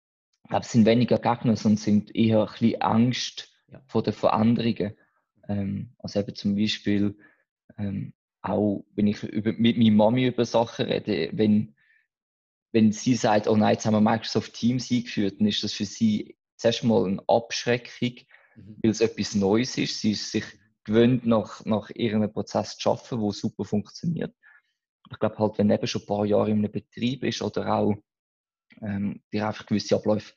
ich 0.44 0.50
glaube, 0.50 0.66
es 0.66 0.72
sind 0.72 0.86
weniger 0.86 1.20
Gegner, 1.20 1.56
sondern 1.56 1.78
sind 1.78 2.16
eher 2.16 2.42
ein 2.42 2.52
bisschen 2.52 2.82
Angst 2.82 3.64
ja. 3.68 3.82
vor 3.88 4.04
den 4.04 4.14
Veränderungen. 4.14 4.96
Ähm, 5.48 5.94
also 5.98 6.20
eben 6.20 6.36
zum 6.36 6.56
Beispiel 6.56 7.18
ähm, 7.78 8.14
auch, 8.42 8.86
wenn 8.96 9.08
ich 9.08 9.24
über, 9.24 9.54
mit 9.54 9.78
meiner 9.78 9.92
Mami 9.92 10.28
über 10.28 10.46
Sachen 10.46 10.86
rede, 10.86 11.30
wenn, 11.34 11.76
wenn 12.72 12.92
sie 12.92 13.16
sagt, 13.16 13.48
oh 13.48 13.56
nein, 13.56 13.74
jetzt 13.74 13.86
haben 13.86 13.94
wir 13.94 14.02
Microsoft 14.02 14.54
Teams 14.54 14.92
eingeführt, 14.92 15.40
dann 15.40 15.48
ist 15.48 15.64
das 15.64 15.74
für 15.74 15.86
sie 15.86 16.38
zuerst 16.58 16.84
mal 16.84 17.06
eine 17.06 17.24
Abschreckung, 17.28 18.18
mhm. 18.56 18.78
weil 18.82 18.92
es 18.92 19.02
etwas 19.02 19.36
Neues 19.36 19.78
ist. 19.78 20.00
Sie 20.00 20.12
ist 20.12 20.32
sich 20.32 20.46
gewöhnt, 20.86 21.26
nach, 21.26 21.66
nach 21.66 21.90
irgendeinem 21.90 22.32
Prozess 22.32 22.78
zu 22.78 22.92
arbeiten, 22.92 23.20
der 23.20 23.32
super 23.32 23.66
funktioniert. 23.66 24.34
Ich 25.12 25.20
glaube 25.20 25.38
halt, 25.38 25.58
wenn 25.58 25.70
eben 25.70 25.88
schon 25.88 26.02
ein 26.02 26.08
paar 26.08 26.26
Jahre 26.26 26.52
in 26.52 26.60
einem 26.60 26.72
Betrieb 26.72 27.24
ist 27.24 27.42
oder 27.42 27.76
auch 27.76 27.96
ähm, 28.82 29.22
dir 29.32 29.48
einfach 29.48 29.66
gewisse 29.66 29.96
Abläufe 29.96 30.34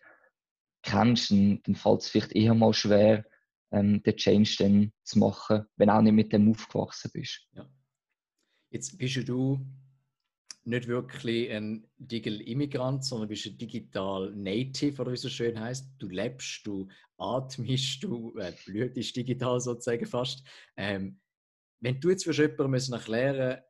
kennst, 0.82 1.30
dann, 1.30 1.60
dann 1.62 1.74
fällt 1.74 2.00
es 2.00 2.08
vielleicht 2.08 2.32
eher 2.32 2.54
mal 2.54 2.72
schwer, 2.74 3.24
ähm, 3.70 4.02
den 4.02 4.16
Change 4.16 4.56
dann 4.58 4.92
zu 5.04 5.18
machen, 5.18 5.66
wenn 5.76 5.90
auch 5.90 6.02
nicht 6.02 6.12
mit 6.12 6.32
dem 6.32 6.50
aufgewachsen 6.50 7.10
bist. 7.12 7.46
Ja. 7.52 7.68
Jetzt 8.70 8.98
bist 8.98 9.28
du 9.28 9.60
nicht 10.68 10.86
wirklich 10.86 11.50
ein 11.50 11.86
Digital 11.96 12.40
Immigrant, 12.42 13.04
sondern 13.04 13.28
bist 13.28 13.46
ein 13.46 13.58
Digital 13.58 14.32
Native, 14.34 15.00
oder 15.00 15.10
wie 15.10 15.14
es 15.14 15.22
so 15.22 15.28
schön 15.28 15.58
heißt. 15.58 15.90
Du 15.98 16.08
lebst, 16.08 16.66
du 16.66 16.88
atmest, 17.16 18.02
du 18.04 18.36
äh, 18.38 18.52
blühtest 18.64 19.16
digital 19.16 19.60
sozusagen 19.60 20.06
fast. 20.06 20.46
Ähm, 20.76 21.20
wenn 21.80 22.00
du 22.00 22.10
jetzt 22.10 22.24
für 22.24 22.32
jemandem 22.32 22.70
müssen 22.70 22.92
erklären 22.92 23.60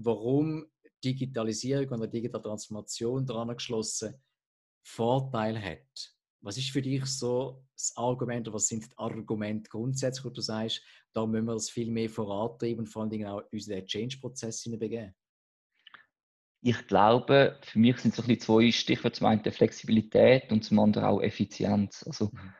warum 0.00 0.66
Digitalisierung 1.04 1.88
und 1.88 2.02
eine 2.02 2.08
digitale 2.08 2.42
Transformation 2.42 3.26
daran 3.26 3.56
geschlossen 3.56 4.14
Vorteil 4.86 5.60
hat, 5.60 6.14
was 6.40 6.56
ist 6.56 6.70
für 6.70 6.82
dich 6.82 7.04
so 7.06 7.64
das 7.74 7.96
Argument 7.96 8.46
oder 8.46 8.54
was 8.54 8.68
sind 8.68 8.84
die 8.84 8.96
Argumente 8.96 9.68
grundsätzlich, 9.68 10.24
wo 10.24 10.30
du 10.30 10.40
sagst, 10.40 10.82
da 11.12 11.26
müssen 11.26 11.46
wir 11.46 11.54
es 11.54 11.70
viel 11.70 11.90
mehr 11.90 12.08
vorantreiben 12.08 12.80
und 12.80 12.86
vor 12.86 13.02
allen 13.02 13.10
Dingen 13.10 13.26
auch 13.26 13.42
in 13.50 13.58
den 13.58 13.86
Change-Prozess 13.86 14.62
hineinbegeben? 14.62 15.14
Ich 16.60 16.86
glaube, 16.86 17.58
für 17.62 17.78
mich 17.78 17.98
sind 17.98 18.18
es 18.18 18.24
so 18.24 18.30
ein 18.30 18.40
zwei 18.40 18.70
Stichwörter. 18.72 19.18
Zum 19.18 19.26
einen 19.28 19.52
Flexibilität 19.52 20.50
und 20.50 20.64
zum 20.64 20.78
anderen 20.80 21.06
auch 21.06 21.20
Effizienz. 21.20 22.04
Also, 22.06 22.30
mhm. 22.32 22.54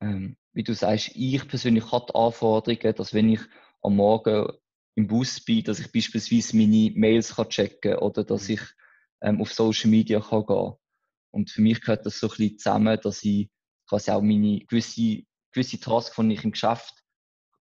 ähm, 0.00 0.36
wie 0.52 0.62
du 0.62 0.74
sagst, 0.74 1.12
ich 1.14 1.46
persönlich 1.48 1.90
habe 1.90 2.06
die 2.08 2.14
Anforderungen, 2.14 2.94
dass 2.94 3.14
wenn 3.14 3.30
ich 3.30 3.40
am 3.82 3.96
Morgen 3.96 4.52
im 4.94 5.06
Bus 5.06 5.40
bin, 5.40 5.64
dass 5.64 5.80
ich 5.80 5.90
beispielsweise 5.90 6.56
meine 6.56 6.92
Mails 6.94 7.36
kann 7.36 7.48
checken 7.48 7.92
kann 7.92 8.00
oder 8.00 8.24
dass 8.24 8.48
mhm. 8.48 8.54
ich 8.54 8.60
ähm, 9.22 9.40
auf 9.40 9.52
Social 9.52 9.90
Media 9.90 10.20
kann 10.20 10.46
gehen 10.46 10.74
Und 11.30 11.50
für 11.50 11.62
mich 11.62 11.80
gehört 11.80 12.06
das 12.06 12.18
so 12.18 12.28
ein 12.28 12.36
bisschen 12.36 12.58
zusammen, 12.58 12.98
dass 13.02 13.24
ich 13.24 13.50
quasi 13.88 14.10
auch 14.10 14.22
meine 14.22 14.60
gewisse, 14.60 15.22
gewisse 15.52 15.80
Tasks, 15.80 16.16
die 16.16 16.32
ich 16.32 16.44
im 16.44 16.52
Geschäft 16.52 17.02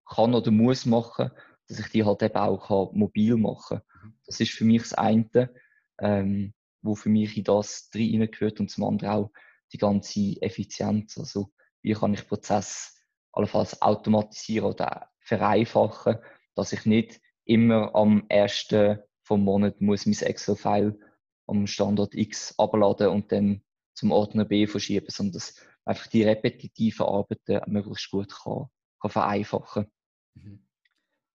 kann 0.07 0.35
oder 0.35 0.51
muss 0.51 0.87
machen, 0.87 1.31
dass 1.69 1.79
ich 1.79 1.89
die 1.89 2.05
halt 2.05 2.23
eben 2.23 2.37
auch 2.37 2.93
mobil 2.93 3.37
machen 3.37 3.79
kann. 3.79 4.09
Mhm. 4.09 4.15
Das 4.27 4.41
ist 4.41 4.53
für 4.53 4.65
mich 4.65 4.83
das 4.83 4.93
eine 4.95 5.51
ähm, 5.99 6.55
wo 6.83 6.95
für 6.95 7.09
mich 7.09 7.37
in 7.37 7.45
das 7.45 7.91
reingehört 7.95 8.61
und 8.61 8.71
zum 8.71 8.85
anderen 8.85 9.15
auch 9.15 9.31
die 9.73 9.79
ganze 9.79 10.41
Effizienz. 10.41 11.19
Also 11.19 11.53
wie 11.83 11.95
kann 11.95 12.15
ich 12.15 12.27
Prozess 12.27 13.01
allenfalls 13.33 13.81
automatisieren 13.83 14.71
oder 14.71 15.11
vereinfachen, 15.21 16.19
dass 16.55 16.73
ich 16.73 16.87
nicht 16.87 17.21
immer 17.45 17.95
am 17.95 18.25
ersten 18.29 18.99
vom 19.23 19.43
Monat 19.43 19.81
muss 19.81 20.07
mein 20.07 20.15
Excel-File 20.15 20.99
am 21.47 21.67
Standort 21.67 22.15
X 22.15 22.59
abladen 22.59 23.09
und 23.09 23.33
dann 23.33 23.63
zum 23.95 24.13
Ordner 24.13 24.45
B 24.45 24.67
verschieben, 24.67 25.07
sondern 25.09 25.35
dass 25.35 25.57
einfach 25.85 26.07
die 26.07 26.23
repetitiven 26.23 27.07
Arbeiten 27.07 27.61
möglichst 27.71 28.11
gut 28.11 28.33
kann, 28.33 28.67
kann 29.01 29.11
vereinfachen. 29.11 29.87
Mhm. 30.35 30.67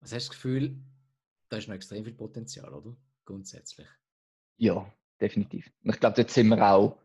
Was 0.00 0.12
hast 0.12 0.26
du 0.26 0.28
das 0.28 0.30
Gefühl, 0.30 0.82
da 1.48 1.56
ist 1.56 1.68
noch 1.68 1.74
extrem 1.74 2.04
viel 2.04 2.14
Potenzial, 2.14 2.72
oder? 2.72 2.96
Grundsätzlich. 3.24 3.86
Ja, 4.58 4.92
definitiv. 5.20 5.70
Und 5.82 5.94
ich 5.94 6.00
glaube, 6.00 6.16
dort 6.16 6.30
sind 6.30 6.48
wir 6.48 6.70
auch 6.70 6.98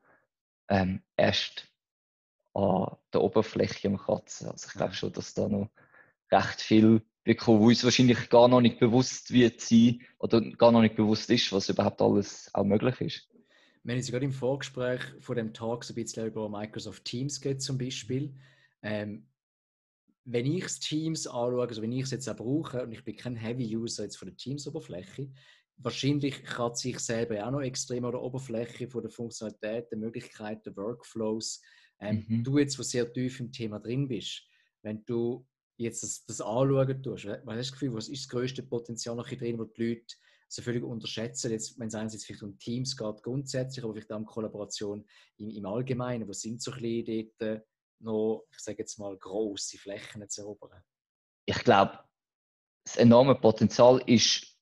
ähm, 0.69 1.01
erst 1.15 1.67
an 2.53 2.97
der 3.13 3.21
Oberfläche 3.21 3.87
am 3.87 3.97
Kratzen. 3.97 4.49
Also 4.49 4.67
ich 4.67 4.73
glaube 4.73 4.93
schon, 4.93 5.13
dass 5.13 5.33
da 5.33 5.47
noch 5.47 5.69
recht 6.31 6.61
viel 6.61 7.01
bekommen, 7.23 7.61
wo 7.61 7.67
uns 7.67 7.83
wahrscheinlich 7.83 8.29
gar 8.29 8.47
noch 8.47 8.61
nicht 8.61 8.79
bewusst 8.79 9.31
wird 9.31 9.61
sein 9.61 10.01
oder 10.19 10.41
gar 10.41 10.71
noch 10.71 10.81
nicht 10.81 10.95
bewusst 10.95 11.29
ist, 11.29 11.51
was 11.51 11.69
überhaupt 11.69 12.01
alles 12.01 12.49
auch 12.53 12.63
möglich 12.63 12.99
ist. 13.01 13.29
Wir 13.83 13.93
haben 13.93 13.99
jetzt 13.99 14.11
gerade 14.11 14.25
im 14.25 14.31
Vorgespräch 14.31 15.01
von 15.19 15.35
dem 15.35 15.53
Talk 15.53 15.83
so 15.83 15.93
ein 15.93 15.95
bisschen 15.95 16.27
über 16.27 16.49
Microsoft 16.49 17.05
Teams 17.05 17.41
geht 17.41 17.61
zum 17.61 17.77
Beispiel. 17.77 18.33
Ähm, 18.81 19.27
wenn 20.25 20.45
ich 20.45 20.65
Teams 20.79 21.27
anschaue, 21.27 21.67
also 21.67 21.81
wenn 21.81 21.91
ich 21.91 22.03
es 22.03 22.11
jetzt 22.11 22.29
auch 22.29 22.37
brauche 22.37 22.83
und 22.83 22.93
ich 22.93 23.03
bin 23.03 23.17
kein 23.17 23.35
Heavy-User 23.35 24.03
jetzt 24.03 24.17
von 24.17 24.29
der 24.29 24.37
Teams-Oberfläche, 24.37 25.29
wahrscheinlich 25.77 26.43
kann 26.43 26.75
sich 26.75 26.99
selber 26.99 27.45
auch 27.45 27.51
noch 27.51 27.61
extrem 27.61 28.05
an 28.05 28.11
der 28.11 28.21
Oberfläche 28.21 28.87
von 28.87 29.01
der 29.01 29.11
Funktionalität, 29.11 29.91
der 29.91 29.97
Möglichkeiten, 29.97 30.63
der 30.63 30.77
Workflows. 30.77 31.61
Ähm, 31.99 32.25
mhm. 32.27 32.43
Du 32.43 32.57
jetzt, 32.57 32.77
wo 32.77 32.83
sehr 32.83 33.11
tief 33.11 33.39
im 33.39 33.51
Thema 33.51 33.79
drin 33.79 34.07
bist, 34.07 34.43
wenn 34.81 35.03
du 35.05 35.45
jetzt 35.77 36.03
das, 36.03 36.25
das 36.25 36.41
anschauen 36.41 37.01
tust, 37.01 37.25
was 37.25 37.39
hast 37.45 37.57
das 37.57 37.71
Gefühl, 37.71 37.93
was 37.93 38.09
ist 38.09 38.23
das 38.23 38.29
größte 38.29 38.63
Potenzial 38.63 39.15
noch 39.15 39.27
drin, 39.27 39.57
wo 39.57 39.65
die 39.65 39.83
Leute 39.83 40.15
so 40.47 40.61
völlig 40.61 40.83
unterschätzen, 40.83 41.51
jetzt, 41.51 41.79
wenn 41.79 41.87
es 41.87 41.95
einerseits 41.95 42.25
vielleicht 42.25 42.43
um 42.43 42.57
Teams 42.59 42.95
geht, 42.95 43.23
grundsätzlich, 43.23 43.83
aber 43.83 43.93
vielleicht 43.93 44.11
auch 44.11 44.17
um 44.17 44.25
Kollaboration 44.25 45.05
im, 45.37 45.49
im 45.49 45.65
Allgemeinen, 45.65 46.27
wo 46.27 46.33
sind 46.33 46.61
so 46.61 46.71
ein 46.71 46.81
bisschen 46.81 47.33
dort 47.39 47.41
äh, 47.41 47.61
noch, 47.99 48.45
ich 48.51 48.59
sage 48.59 48.77
jetzt 48.79 48.99
mal, 48.99 49.17
grosse 49.17 49.77
Flächen 49.77 50.27
zu 50.29 50.41
erobern? 50.41 50.83
Ich 51.45 51.57
glaube, 51.63 51.99
das 52.85 52.97
enorme 52.97 53.35
Potenzial 53.35 54.01
ist 54.05 54.52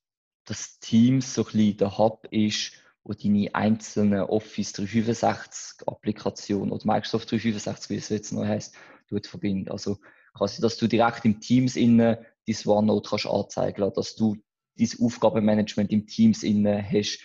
dass 0.45 0.79
Teams 0.79 1.33
so 1.33 1.41
ein 1.43 1.45
bisschen 1.45 1.77
der 1.77 1.97
Hub 1.97 2.27
ist, 2.31 2.73
wo 3.03 3.13
deine 3.13 3.53
einzelnen 3.55 4.21
Office 4.21 4.73
365 4.73 5.87
Applikationen 5.87 6.71
oder 6.71 6.85
Microsoft 6.85 7.31
365, 7.31 7.89
wie 7.89 7.95
es 7.95 8.09
jetzt 8.09 8.31
noch 8.31 8.45
heißt, 8.45 8.75
verbindet. 9.23 9.71
Also 9.71 9.97
quasi, 10.33 10.61
dass 10.61 10.77
du 10.77 10.87
direkt 10.87 11.25
im 11.25 11.39
Teams 11.39 11.75
innen 11.75 12.17
dein 12.47 12.55
OneNote 12.65 13.09
kannst 13.09 13.27
anzeigen 13.27 13.81
lassen, 13.81 13.95
dass 13.95 14.15
du 14.15 14.37
dein 14.77 14.89
Aufgabenmanagement 15.01 15.91
im 15.91 16.07
Teams 16.07 16.43
innen 16.43 16.83
hast, 16.83 17.19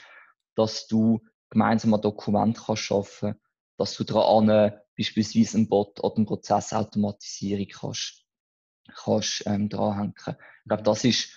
dass 0.54 0.86
du 0.86 1.20
gemeinsam 1.50 1.94
ein 1.94 2.00
Dokument 2.00 2.58
kannst 2.58 2.82
schaffen, 2.82 3.34
dass 3.76 3.96
du 3.96 4.04
daran 4.04 4.72
beispielsweise 4.96 5.58
einen 5.58 5.68
Bot 5.68 6.02
oder 6.02 6.16
eine 6.16 6.24
Prozessautomatisierung 6.24 7.68
kannst, 7.68 8.24
kannst 9.04 9.42
ähm, 9.46 9.68
dranhängen. 9.68 10.14
Ich 10.16 10.68
glaube, 10.68 10.82
das 10.82 11.04
ist 11.04 11.28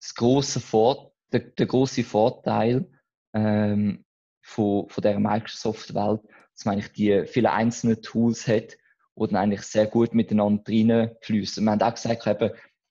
das 0.00 0.14
große 0.14 0.60
Vorteil 0.60 1.11
der, 1.32 1.40
der 1.40 1.66
große 1.66 2.04
Vorteil 2.04 2.88
ähm, 3.34 4.04
von, 4.42 4.88
von 4.88 5.02
der 5.02 5.18
Microsoft-Welt, 5.18 6.20
dass 6.54 6.64
man 6.64 6.74
eigentlich 6.74 6.92
die 6.92 7.24
vielen 7.26 7.46
einzelnen 7.46 8.02
Tools 8.02 8.46
hat, 8.46 8.76
die 9.16 9.26
dann 9.26 9.36
eigentlich 9.36 9.62
sehr 9.62 9.86
gut 9.86 10.14
miteinander 10.14 10.62
reinfließen. 10.66 11.64
Wir 11.64 11.70
haben 11.70 11.82
auch 11.82 11.94
gesagt, 11.94 12.26
eben, 12.26 12.50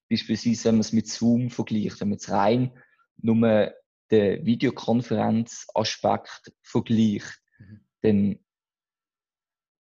beispielsweise, 0.10 0.65
wenn 0.65 0.75
man 0.75 0.81
es 0.81 0.93
mit 0.93 1.07
Zoom 1.07 1.50
vergleicht, 1.50 2.01
wenn 2.01 2.10
man 2.10 2.17
es 2.17 2.29
rein 2.29 2.71
nur 3.17 3.74
den 4.10 4.45
Videokonferenz-Aspekt 4.45 6.51
vergleicht, 6.63 7.39
mhm. 7.60 7.86
dann 8.01 8.39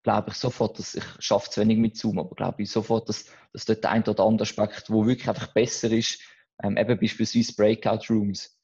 glaube 0.03 0.29
ich 0.29 0.35
sofort, 0.35 0.79
dass 0.79 0.95
ich 0.95 1.03
schaffe 1.19 1.49
es 1.51 1.57
wenig 1.57 1.77
mit 1.77 1.97
Zoom, 1.97 2.19
aber 2.19 2.35
glaube 2.35 2.63
ich 2.63 2.71
sofort, 2.71 3.09
dass, 3.09 3.25
dass 3.53 3.65
dort 3.65 3.83
der 3.83 3.91
ein 3.91 4.03
oder 4.03 4.23
andere 4.23 4.47
Aspekt, 4.47 4.89
wo 4.89 5.05
wirklich 5.05 5.27
einfach 5.27 5.53
besser 5.53 5.91
ist, 5.91 6.21
ähm, 6.63 6.77
eben 6.77 6.99
beispielsweise 6.99 7.53
Breakout 7.55 8.13
Rooms. 8.13 8.57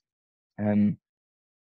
Ähm, 0.57 0.99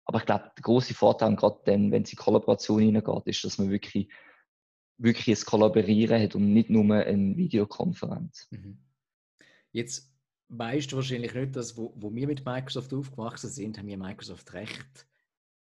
aber 0.04 0.18
ich 0.18 0.26
glaube, 0.26 0.50
der 0.56 0.62
große 0.62 0.94
Vorteil, 0.94 1.36
gerade 1.36 1.60
wenn 1.66 1.92
es 1.92 2.12
in 2.12 2.18
Kollaboration 2.18 2.80
hineingeht, 2.80 3.26
ist, 3.26 3.44
dass 3.44 3.58
man 3.58 3.70
wirklich, 3.70 4.12
wirklich 4.98 5.28
ein 5.28 5.44
Kollaborieren 5.44 6.20
hat 6.20 6.34
und 6.34 6.52
nicht 6.52 6.70
nur 6.70 6.94
eine 6.94 7.36
Videokonferenz. 7.36 8.48
Mhm. 8.50 8.78
Jetzt 9.72 10.12
weißt 10.48 10.90
du 10.90 10.96
wahrscheinlich 10.96 11.32
nicht, 11.32 11.54
dass 11.54 11.76
wo, 11.76 11.94
wo 11.96 12.12
wir 12.12 12.26
mit 12.26 12.44
Microsoft 12.44 12.92
aufgewachsen 12.92 13.50
sind, 13.50 13.78
haben 13.78 13.86
wir 13.86 13.96
Microsoft 13.96 14.52
recht 14.52 15.06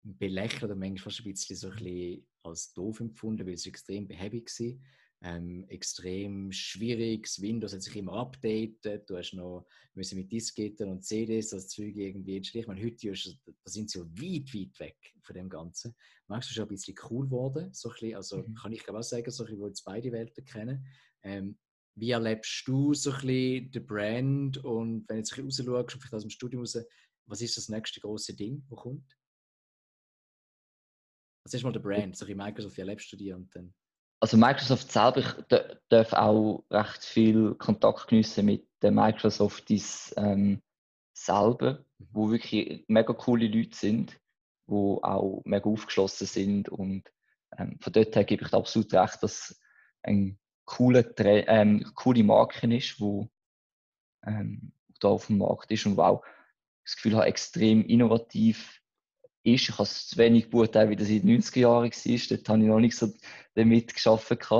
belächelt 0.01 0.63
oder 0.63 0.75
manchmal 0.75 1.11
fast 1.11 1.19
ein 1.19 1.31
bisschen 1.31 1.55
so 1.55 1.67
ein 1.69 1.75
bisschen 1.75 2.27
als 2.41 2.73
doof 2.73 2.99
empfunden, 2.99 3.45
weil 3.45 3.53
es 3.53 3.67
extrem 3.67 4.07
behäbig 4.07 4.49
war 4.59 4.73
ähm, 5.23 5.65
extrem 5.69 6.51
schwierig. 6.51 7.23
Das 7.23 7.41
Windows 7.41 7.73
hat 7.73 7.81
sich 7.81 7.95
immer 7.95 8.13
updated. 8.13 9.09
Du 9.09 9.17
hast 9.17 9.33
noch 9.33 9.65
müssen 9.95 10.17
mit 10.17 10.31
Disketten 10.31 10.89
und 10.89 11.05
CDs 11.05 11.49
das 11.49 11.69
Zeug 11.69 11.95
irgendwie 11.95 12.37
entstehen. 12.37 12.61
Ich 12.61 12.67
meine, 12.67 12.83
heute 12.83 13.09
ist, 13.09 13.39
da 13.45 13.53
sind 13.71 13.89
sie 13.89 13.99
so 13.99 14.05
weit, 14.05 14.53
weit 14.53 14.79
weg 14.79 14.97
von 15.21 15.35
dem 15.35 15.49
Ganzen. 15.49 15.95
Magst 16.27 16.49
du 16.49 16.53
schon 16.53 16.65
ein 16.65 16.69
bisschen 16.69 16.95
cool 17.09 17.25
geworden? 17.25 17.73
So 17.73 17.89
ein 17.89 17.93
bisschen, 17.93 18.15
also 18.15 18.37
mhm. 18.37 18.55
kann 18.55 18.73
ich 18.73 18.89
auch 18.89 19.01
sagen, 19.01 19.31
so 19.31 19.43
ein 19.43 19.47
bisschen, 19.47 19.61
wo 19.61 19.67
jetzt 19.67 19.85
beide 19.85 20.11
Welten 20.11 20.43
kennen. 20.43 20.85
Ähm, 21.23 21.57
wie 21.95 22.11
erlebst 22.11 22.67
du 22.67 22.93
so 22.93 23.11
ein 23.11 23.21
bisschen 23.21 23.71
den 23.71 23.85
Brand 23.85 24.57
und 24.57 25.07
wenn 25.07 25.17
du 25.17 25.19
jetzt 25.19 25.37
ein 25.37 25.45
bisschen 25.45 25.69
rausschaust, 25.69 26.01
vielleicht 26.01 26.13
aus 26.13 26.23
dem 26.23 26.31
Studium 26.31 26.61
raus, 26.63 26.77
was 27.27 27.41
ist 27.41 27.55
das 27.55 27.69
nächste 27.69 28.01
große 28.01 28.35
Ding, 28.35 28.65
wo 28.67 28.75
kommt? 28.75 29.15
Was 31.45 31.53
ist 31.53 31.63
mal 31.63 31.71
der 31.71 31.81
Brand? 31.81 32.17
So 32.17 32.25
ein 32.25 32.35
Microsoft, 32.35 32.75
wie 32.75 32.81
erlebst 32.81 33.11
du 33.11 33.15
die 33.15 33.31
und 33.31 33.55
dann 33.55 33.73
also 34.23 34.37
Microsoft 34.37 34.89
selber 34.89 35.19
ich 35.19 35.75
darf 35.89 36.13
auch 36.13 36.63
recht 36.71 37.03
viel 37.03 37.55
Kontakt 37.55 38.07
geniessen 38.07 38.45
mit 38.45 38.65
den 38.81 38.95
Microsofties 38.95 40.13
ähm, 40.15 40.61
selber, 41.11 41.83
mhm. 41.97 42.07
wo 42.13 42.31
wirklich 42.31 42.85
mega 42.87 43.11
coole 43.11 43.47
Leute 43.47 43.75
sind, 43.75 44.17
wo 44.65 45.01
auch 45.03 45.41
mega 45.43 45.65
aufgeschlossen 45.65 46.25
sind 46.25 46.69
und 46.69 47.03
ähm, 47.57 47.77
von 47.81 47.91
dort 47.91 48.15
her 48.15 48.23
gebe 48.23 48.45
ich 48.45 48.53
absolut 48.53 48.93
recht, 48.93 49.21
dass 49.21 49.59
ein 50.03 50.39
cooler, 50.63 51.03
ähm, 51.19 51.91
coole 51.93 52.23
Marke 52.23 52.73
ist, 52.73 53.01
wo 53.01 53.27
ähm, 54.25 54.71
da 55.01 55.09
auf 55.09 55.27
dem 55.27 55.39
Markt 55.39 55.69
ist 55.69 55.85
und 55.85 55.97
wo 55.97 56.01
auch 56.01 56.23
das 56.85 56.95
Gefühl 56.95 57.17
habe, 57.17 57.25
extrem 57.25 57.83
innovativ 57.83 58.82
ist. 59.43 59.69
Ich 59.69 59.71
habe 59.71 59.83
es 59.83 60.07
zu 60.07 60.17
wenig 60.17 60.49
beurteilt, 60.49 60.89
wie 60.89 60.95
das 60.95 61.09
in 61.09 61.25
den 61.25 61.41
90er 61.41 61.59
Jahren 61.59 61.91
war. 61.91 62.37
Dort 62.37 62.49
habe 62.49 62.61
ich 62.61 62.67
noch 62.67 62.79
nicht 62.79 62.97
so 62.97 63.13
damit 63.55 63.93
geschafft. 63.93 64.51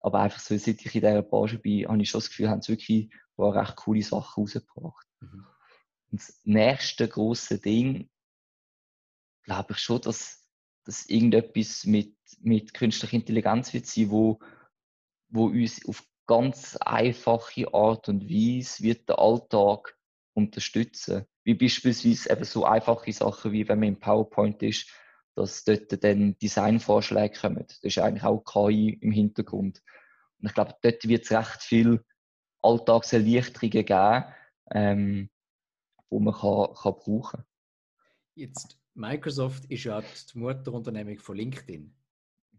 Aber 0.00 0.20
einfach 0.20 0.40
so, 0.40 0.56
seit 0.56 0.80
ich 0.84 0.94
in 0.94 1.00
dieser 1.00 1.22
Branche 1.22 1.58
bin, 1.58 1.88
habe 1.88 2.02
ich 2.02 2.10
schon 2.10 2.20
das 2.20 2.28
Gefühl, 2.28 2.48
haben 2.48 2.62
sie 2.62 2.72
wirklich 2.72 3.10
recht 3.38 3.76
coole 3.76 4.02
Sachen 4.02 4.42
rausgebracht. 4.42 5.06
Mhm. 5.20 5.46
Und 6.10 6.20
das 6.20 6.40
nächste 6.44 7.08
große 7.08 7.58
Ding, 7.58 8.08
glaube 9.42 9.72
ich 9.72 9.78
schon, 9.78 10.00
dass, 10.00 10.46
dass 10.84 11.06
irgendetwas 11.06 11.84
mit, 11.84 12.14
mit 12.40 12.74
künstlicher 12.74 13.14
Intelligenz 13.14 13.72
wird 13.72 13.86
sein, 13.86 14.10
wo, 14.10 14.38
wo 15.28 15.46
uns 15.46 15.84
auf 15.86 16.04
ganz 16.26 16.76
einfache 16.76 17.72
Art 17.72 18.08
und 18.08 18.28
Weise 18.28 18.82
wird 18.82 19.08
der 19.08 19.18
Alltag 19.18 19.96
unterstützen. 20.34 21.26
Wie 21.46 21.54
beispielsweise 21.54 22.28
eben 22.28 22.42
so 22.42 22.64
einfache 22.64 23.12
Sachen, 23.12 23.52
wie 23.52 23.68
wenn 23.68 23.78
man 23.78 23.90
im 23.90 24.00
PowerPoint 24.00 24.60
ist, 24.64 24.90
dass 25.36 25.62
dort 25.62 26.02
dann 26.02 26.36
Designvorschläge 26.38 27.38
kommen. 27.38 27.64
Das 27.68 27.78
ist 27.78 27.98
eigentlich 27.98 28.24
auch 28.24 28.42
KI 28.42 28.98
im 29.00 29.12
Hintergrund. 29.12 29.80
Und 30.40 30.48
ich 30.48 30.54
glaube, 30.54 30.74
dort 30.82 31.06
wird 31.06 31.22
es 31.22 31.30
recht 31.30 31.62
viel 31.62 32.04
Alltagserleichterungen 32.62 33.86
geben, 33.86 34.24
ähm, 34.72 35.30
wo 36.10 36.18
man 36.18 36.34
kann, 36.34 36.74
kann 36.74 36.94
brauchen 36.98 37.44
Jetzt, 38.34 38.76
Microsoft 38.94 39.66
ist 39.66 39.84
ja 39.84 40.02
die 40.02 40.38
Mutterunternehmung 40.38 41.20
von 41.20 41.36
LinkedIn. 41.36 41.94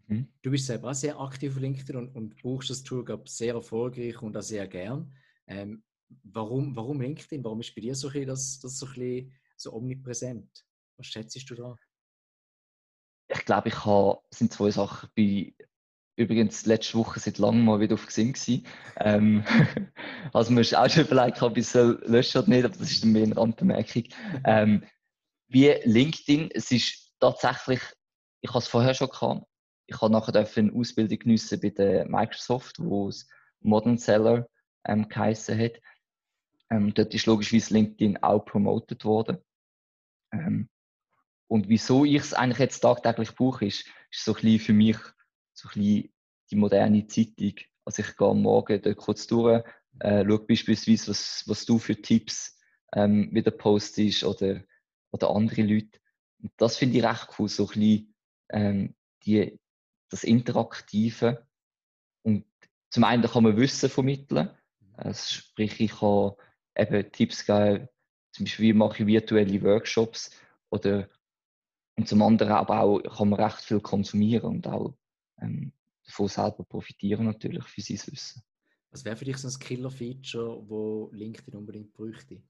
Mhm. 0.06 0.28
Du 0.40 0.50
bist 0.50 0.64
selber 0.64 0.92
auch 0.92 0.94
sehr 0.94 1.20
aktiv 1.20 1.54
auf 1.54 1.60
LinkedIn 1.60 1.94
und, 1.94 2.16
und 2.16 2.36
brauchst 2.36 2.70
das 2.70 2.84
Tool 2.84 3.04
sehr 3.26 3.52
erfolgreich 3.52 4.22
und 4.22 4.34
auch 4.34 4.40
sehr 4.40 4.66
gern. 4.66 5.12
Ähm, 5.46 5.82
warum, 6.24 6.74
warum 6.76 7.00
LinkedIn? 7.00 7.44
Warum 7.44 7.60
ist 7.60 7.74
bei 7.74 7.80
dir 7.80 7.94
so 7.94 8.08
ein 8.08 8.26
das, 8.26 8.60
das 8.60 8.78
so, 8.78 8.86
ein 8.86 9.32
so 9.56 9.72
omnipräsent? 9.72 10.64
Was 10.96 11.06
schätzt 11.06 11.50
du 11.50 11.54
da? 11.54 11.76
Ich 13.28 13.44
glaube, 13.44 13.68
ich 13.68 13.84
habe, 13.84 14.20
es 14.30 14.38
sind 14.38 14.52
zwei 14.52 14.70
Sachen. 14.70 15.08
Ich 15.14 15.14
bin 15.14 15.54
übrigens 16.16 16.66
letzte 16.66 16.98
Woche 16.98 17.20
seit 17.20 17.38
langem 17.38 17.64
mal 17.64 17.80
wieder 17.80 17.94
auf 17.94 18.06
Xing 18.06 18.32
gewesen. 18.32 18.66
Ähm, 18.96 19.44
also 20.32 20.52
man 20.52 20.62
ist 20.62 20.74
auch 20.74 20.88
schon 20.88 21.06
vielleicht 21.06 21.42
ein 21.42 21.52
bisschen 21.52 21.98
löschen 22.06 22.42
oder 22.42 22.48
nicht, 22.48 22.64
aber 22.64 22.76
das 22.76 22.90
ist 22.90 23.04
dann 23.04 23.16
eine 23.16 23.36
Randbemerkung. 23.36 24.04
Ähm, 24.44 24.84
wie 25.46 25.70
LinkedIn, 25.84 26.50
es 26.52 26.70
ist 26.70 27.12
tatsächlich, 27.20 27.80
ich 28.40 28.50
habe 28.50 28.58
es 28.58 28.68
vorher 28.68 28.94
schon 28.94 29.08
gehabt, 29.08 29.46
ich 29.86 30.00
habe 30.00 30.12
nachher 30.12 30.34
eine 30.34 30.72
Ausbildung 30.74 31.18
geniessen 31.18 31.60
bei 31.60 31.70
der 31.70 32.06
Microsoft, 32.06 32.78
wo 32.78 33.08
es 33.08 33.26
Modern 33.60 33.96
Seller 33.96 34.48
ähm, 34.84 35.08
geheissen 35.08 35.58
hat. 35.58 35.80
Ähm, 36.70 36.92
dort 36.94 37.14
ist 37.14 37.26
logischerweise 37.26 37.74
LinkedIn 37.74 38.22
auch 38.22 38.44
promoted 38.44 39.04
worden. 39.04 39.38
Ähm, 40.32 40.68
und 41.48 41.68
wieso 41.68 42.04
ich 42.04 42.16
es 42.16 42.34
eigentlich 42.34 42.58
jetzt 42.58 42.80
tagtäglich 42.80 43.34
brauche, 43.34 43.66
ist, 43.66 43.86
ist 44.10 44.24
so 44.24 44.32
ein 44.32 44.42
bisschen 44.42 44.60
für 44.60 44.72
mich 44.74 44.98
so 45.54 45.68
ein 45.68 45.80
bisschen 45.80 46.14
die 46.50 46.56
moderne 46.56 47.06
Zeitung. 47.06 47.54
Also 47.84 48.02
ich 48.02 48.16
gehe 48.16 48.28
am 48.28 48.42
Morgen 48.42 48.82
dort 48.82 48.96
kurz 48.98 49.26
durch, 49.26 49.64
äh, 50.00 50.24
schaue 50.24 50.46
beispielsweise, 50.46 51.08
was, 51.10 51.44
was 51.46 51.64
du 51.64 51.78
für 51.78 52.00
Tipps 52.00 52.58
ähm, 52.92 53.30
wieder 53.32 53.50
postest 53.50 54.24
oder, 54.24 54.62
oder 55.10 55.30
andere 55.30 55.62
Leute. 55.62 55.98
Und 56.42 56.52
das 56.58 56.76
finde 56.76 56.98
ich 56.98 57.04
recht 57.04 57.28
cool, 57.38 57.48
so 57.48 57.64
ein 57.64 57.68
bisschen 57.68 58.14
ähm, 58.50 58.94
die, 59.24 59.58
das 60.10 60.24
Interaktive. 60.24 61.46
Und 62.22 62.44
zum 62.90 63.04
einen 63.04 63.22
kann 63.22 63.42
man 63.42 63.56
Wissen 63.56 63.88
vermitteln, 63.88 64.50
also 64.96 65.34
sprich 65.34 65.80
ich 65.80 65.98
kann 65.98 66.32
eben 66.78 67.12
Tipps 67.12 67.44
geben, 67.44 67.88
zum 68.32 68.44
Beispiel 68.44 68.66
wie 68.66 68.72
mache 68.72 69.02
ich 69.02 69.06
virtuelle 69.06 69.62
Workshops 69.62 70.30
oder 70.70 71.08
und 71.96 72.06
zum 72.08 72.22
anderen 72.22 72.52
aber 72.52 72.80
auch 72.80 73.00
kann 73.00 73.30
man 73.30 73.40
recht 73.40 73.60
viel 73.60 73.80
konsumieren 73.80 74.48
und 74.48 74.66
auch 74.68 74.94
ähm, 75.42 75.72
davon 76.06 76.28
selber 76.28 76.64
profitieren 76.64 77.26
natürlich 77.26 77.64
für 77.64 77.80
sein 77.80 78.00
Wissen. 78.12 78.42
Was 78.90 79.04
wäre 79.04 79.16
für 79.16 79.24
dich 79.24 79.36
so 79.36 79.48
ein 79.48 79.58
Killer-Feature, 79.58 80.68
wo 80.68 81.10
LinkedIn 81.12 81.54
unbedingt 81.54 81.92
bräuchte? 81.92 82.40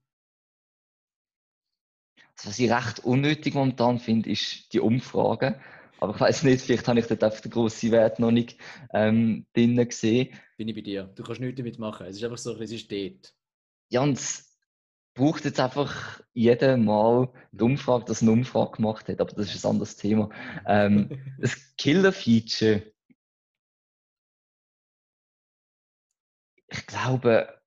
Also, 2.36 2.50
was 2.50 2.58
ich 2.58 2.70
recht 2.70 3.00
unnötig 3.00 3.54
momentan 3.54 3.98
finde, 3.98 4.30
ist 4.30 4.72
die 4.72 4.80
Umfragen. 4.80 5.56
Aber 6.00 6.14
ich 6.14 6.20
weiß 6.20 6.44
nicht, 6.44 6.60
vielleicht 6.60 6.86
habe 6.86 7.00
ich 7.00 7.06
dort 7.06 7.24
einfach 7.24 7.40
den 7.40 7.50
grossen 7.50 7.90
Wert 7.90 8.20
noch 8.20 8.30
nicht 8.30 8.56
ähm, 8.92 9.46
drin 9.52 9.76
gesehen. 9.76 10.28
Bin 10.56 10.68
ich 10.68 10.74
bei 10.76 10.82
dir. 10.82 11.04
Du 11.16 11.24
kannst 11.24 11.40
nichts 11.40 11.56
damit 11.56 11.78
machen. 11.80 12.06
Es 12.06 12.16
ist 12.16 12.22
einfach 12.22 12.38
so, 12.38 12.54
es 12.60 12.70
ist 12.70 12.92
dort. 12.92 13.34
Ja, 13.88 14.02
und 14.02 14.18
es 14.18 14.58
braucht 15.14 15.44
jetzt 15.44 15.60
einfach 15.60 16.22
jedes 16.32 16.76
Mal 16.78 17.32
die 17.52 17.64
Umfrage, 17.64 18.04
dass 18.04 18.22
eine 18.22 18.32
Umfrage 18.32 18.76
gemacht 18.76 19.08
hat. 19.08 19.20
Aber 19.20 19.32
das 19.32 19.54
ist 19.54 19.64
ein 19.64 19.70
anderes 19.70 19.96
Thema. 19.96 20.30
Ähm, 20.66 21.36
das 21.40 21.56
Killer-Feature. 21.76 22.92
Ich 26.70 26.86
glaube, 26.86 27.60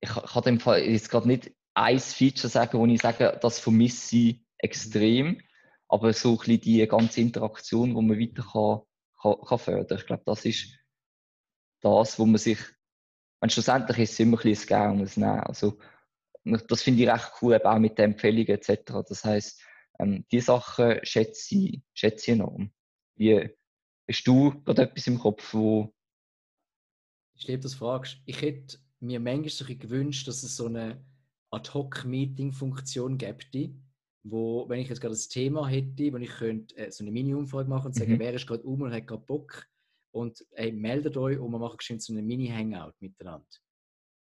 ich, 0.00 0.10
kann 0.10 0.42
dem 0.44 0.60
Fall 0.60 0.82
jetzt 0.82 1.10
gerade 1.10 1.26
nicht 1.26 1.50
ein 1.74 1.98
Feature 1.98 2.48
sagen, 2.48 2.78
wo 2.78 2.86
ich 2.86 3.00
sage, 3.00 3.38
das 3.40 3.58
vermisse 3.58 4.16
ich 4.16 4.44
extrem 4.58 5.40
aber 5.88 6.12
so 6.12 6.32
ein 6.32 6.38
bisschen 6.38 6.60
die 6.60 6.86
ganze 6.86 7.20
Interaktion, 7.20 7.94
die 7.94 8.02
man 8.02 8.20
weiter 8.20 8.42
kann, 8.42 8.82
kann, 9.20 9.46
kann 9.46 9.58
fördern. 9.58 9.98
Ich 9.98 10.06
glaube, 10.06 10.22
das 10.26 10.44
ist 10.44 10.78
das, 11.80 12.18
wo 12.18 12.26
man 12.26 12.38
sich, 12.38 12.58
wenn 13.40 13.50
schlussendlich 13.50 13.98
ist 13.98 14.12
es 14.12 14.20
immer 14.20 14.38
ein 14.38 14.42
bisschen 14.42 14.64
ein 14.64 14.66
Gern 14.66 15.00
und 15.00 15.16
ein 15.16 15.20
Nehmen. 15.20 15.40
Also, 15.40 15.78
das 16.44 16.82
finde 16.82 17.02
ich 17.02 17.08
recht 17.08 17.32
cool, 17.40 17.54
eben 17.54 17.64
auch 17.64 17.78
mit 17.78 17.98
den 17.98 18.12
Empfehlungen 18.12 18.48
etc. 18.48 18.80
Das 19.08 19.24
heisst, 19.24 19.62
ähm, 19.98 20.24
die 20.32 20.40
Sachen 20.40 20.98
schätze 21.02 21.54
ich, 21.54 21.82
schätze 21.94 22.30
ich 22.30 22.38
enorm. 22.38 22.70
Wie, 23.16 23.50
hast 24.08 24.26
du 24.26 24.62
gerade 24.62 24.82
etwas 24.82 25.06
im 25.06 25.18
Kopf, 25.18 25.52
wo... 25.52 25.92
Ich 27.34 27.46
liebe, 27.46 27.62
das 27.62 27.74
fragst. 27.74 28.18
Ich 28.24 28.42
hätte 28.42 28.78
mir 29.00 29.20
manchmal 29.20 29.50
so 29.50 29.64
gewünscht, 29.66 30.26
dass 30.26 30.42
es 30.42 30.56
so 30.56 30.66
eine 30.66 31.04
Ad-Hoc-Meeting-Funktion 31.50 33.18
gäbe, 33.18 33.74
wo, 34.24 34.68
wenn 34.68 34.80
ich 34.80 34.88
jetzt 34.88 35.00
gerade 35.00 35.14
das 35.14 35.28
Thema 35.28 35.68
hätte, 35.68 36.12
wo 36.12 36.16
ich 36.16 36.30
könnte 36.30 36.76
äh, 36.76 36.90
so 36.90 37.04
eine 37.04 37.12
Mini-Umfrage 37.12 37.68
machen 37.68 37.86
und 37.86 37.94
sagen, 37.94 38.14
mhm. 38.14 38.18
wer 38.18 38.34
ist 38.34 38.46
gerade 38.46 38.64
um 38.64 38.82
und 38.82 38.92
hat 38.92 39.06
gerade 39.06 39.24
Bock 39.24 39.66
und 40.18 40.44
hey, 40.54 40.72
meldet 40.72 41.16
euch 41.16 41.38
und 41.38 41.50
wir 41.50 41.58
machen 41.58 41.76
geschwind 41.76 42.02
so 42.02 42.12
eine 42.12 42.22
Mini-Hangout 42.22 42.94
miteinander. 43.00 43.46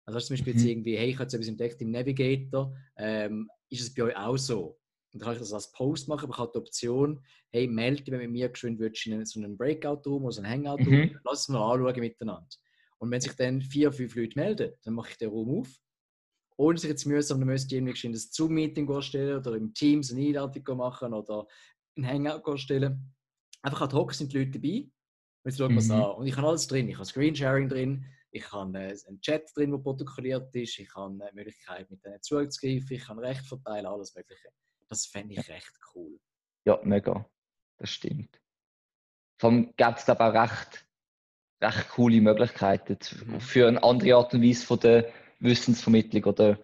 Also 0.07 0.21
zum 0.21 0.35
Beispiel 0.35 0.53
mhm. 0.53 0.59
jetzt 0.59 0.69
irgendwie, 0.69 0.97
hey, 0.97 1.11
ich 1.11 1.15
habe 1.17 1.25
jetzt 1.25 1.35
etwas 1.35 1.49
entdeckt 1.49 1.81
im 1.83 1.91
Navigator, 1.91 2.77
ähm, 2.97 3.51
ist 3.71 3.83
es 3.83 3.93
bei 3.93 4.05
euch 4.05 4.17
auch 4.17 4.37
so? 4.37 4.79
Und 5.13 5.23
dann 5.23 5.27
kann 5.27 5.33
ich 5.35 5.41
das 5.41 5.53
als 5.53 5.73
Post 5.73 6.09
machen, 6.09 6.25
aber 6.25 6.35
ich 6.35 6.39
habe 6.39 6.53
die 6.55 6.59
Option, 6.59 7.25
hey, 7.53 7.67
melde 7.67 8.03
dich 8.03 8.15
mit 8.15 8.31
mir 8.31 8.49
geschwind 8.49 8.79
würdest 8.79 9.07
in 9.07 9.25
so 9.25 9.41
einen 9.41 9.57
Breakout-Room 9.57 10.25
oder 10.25 10.33
so 10.33 10.43
einen 10.43 10.51
Hangout-Room, 10.51 10.95
mhm. 10.95 11.19
lass 11.25 11.41
es 11.41 11.49
mal 11.49 11.73
anschauen 11.73 12.01
miteinander. 12.01 12.47
Und 12.99 13.11
wenn 13.11 13.21
sich 13.21 13.33
dann 13.33 13.61
vier, 13.61 13.93
fünf 13.93 14.15
Leute 14.15 14.39
melden, 14.39 14.73
dann 14.85 14.95
mache 14.95 15.11
ich 15.11 15.19
den 15.19 15.31
Raum 15.31 15.61
auf 15.61 15.69
ohne 16.59 16.79
sich 16.79 16.89
jetzt 16.89 17.05
mühsam, 17.05 17.39
dann 17.39 17.49
müsste 17.49 17.75
ich 17.75 17.83
irgendwie 17.83 18.09
ein 18.09 18.15
Zoom-Meeting 18.15 18.89
erstellen 18.89 19.39
oder 19.39 19.57
im 19.57 19.75
Teams 19.75 20.11
eine 20.11 20.23
Einladung 20.23 20.77
machen 20.79 21.13
oder 21.13 21.47
ein 21.99 22.07
Hangout 22.07 22.51
erstellen. 22.51 23.15
Einfach 23.63 23.83
ad 23.83 23.95
hoc 23.95 24.15
sind 24.15 24.33
die 24.33 24.39
Leute 24.39 24.53
dabei 24.53 24.89
es 25.47 25.59
mhm. 25.59 25.91
an. 25.93 26.11
Und 26.13 26.27
ich 26.27 26.37
habe 26.37 26.49
alles 26.49 26.67
drin. 26.67 26.89
Ich 26.89 26.97
habe 26.97 27.05
Screensharing 27.05 27.69
drin, 27.69 28.07
ich 28.31 28.53
habe 28.53 28.79
äh, 28.79 28.97
einen 29.07 29.21
Chat 29.21 29.51
drin, 29.55 29.71
der 29.71 29.79
protokolliert 29.79 30.55
ist, 30.55 30.79
ich 30.79 30.95
habe 30.95 31.13
eine 31.13 31.33
Möglichkeit, 31.33 31.91
mit 31.91 32.05
denen 32.05 32.21
zuzugreifen, 32.23 32.97
ich 32.97 33.05
kann 33.05 33.19
Recht 33.19 33.47
verteilen, 33.47 33.87
alles 33.87 34.15
Mögliche. 34.15 34.49
Das 34.89 35.07
fände 35.07 35.35
ich 35.35 35.49
recht 35.49 35.73
cool. 35.95 36.19
Ja, 36.65 36.79
mega. 36.83 37.29
Das 37.79 37.91
stimmt. 37.91 38.41
Vor 39.39 39.51
allem 39.51 39.75
gibt 39.77 39.99
es, 39.99 40.09
ich, 40.09 40.21
auch 40.21 40.35
recht, 40.35 40.87
recht 41.61 41.89
coole 41.91 42.21
Möglichkeiten 42.21 42.99
mhm. 43.27 43.41
für 43.41 43.69
eine 43.69 43.83
andere 43.83 44.17
Art 44.17 44.35
und 44.35 44.43
Weise 44.43 44.67
von 44.67 44.81
der 44.81 45.13
Wissensvermittlung 45.41 46.25
oder 46.25 46.59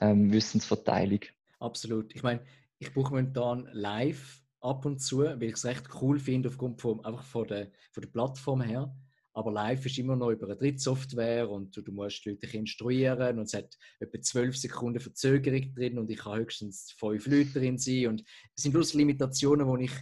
ähm, 0.00 0.32
Wissensverteilung. 0.32 1.20
Absolut. 1.60 2.14
Ich 2.14 2.22
meine, 2.22 2.44
ich 2.78 2.92
buche 2.92 3.10
momentan 3.10 3.68
live 3.72 4.42
ab 4.60 4.84
und 4.84 4.98
zu, 5.00 5.20
weil 5.20 5.44
ich 5.44 5.54
es 5.54 5.64
recht 5.64 5.88
cool 6.00 6.18
finde, 6.18 6.48
aufgrund 6.48 6.80
von, 6.80 7.04
einfach 7.04 7.24
von 7.24 7.46
der, 7.46 7.70
von 7.92 8.02
der 8.02 8.10
Plattform 8.10 8.60
her. 8.60 8.94
Aber 9.34 9.52
live 9.52 9.86
ist 9.86 9.98
immer 9.98 10.16
noch 10.16 10.30
über 10.30 10.46
eine 10.46 10.56
Drittsoftware 10.56 11.48
und 11.48 11.76
du, 11.76 11.82
du 11.82 11.92
musst 11.92 12.24
die 12.24 12.30
Leute 12.30 12.56
instruieren 12.56 13.38
und 13.38 13.44
es 13.44 13.54
hat 13.54 13.78
etwa 14.00 14.20
zwölf 14.20 14.56
Sekunden 14.56 14.98
Verzögerung 14.98 15.72
drin 15.74 15.98
und 15.98 16.10
ich 16.10 16.18
kann 16.18 16.40
höchstens 16.40 16.92
fünf 16.98 17.24
Leute 17.26 17.52
drin 17.52 17.78
sein. 17.78 18.08
Und 18.08 18.24
es 18.56 18.62
sind 18.64 18.72
bloß 18.72 18.94
Limitationen, 18.94 19.78
die 19.78 19.84
ich 19.84 19.92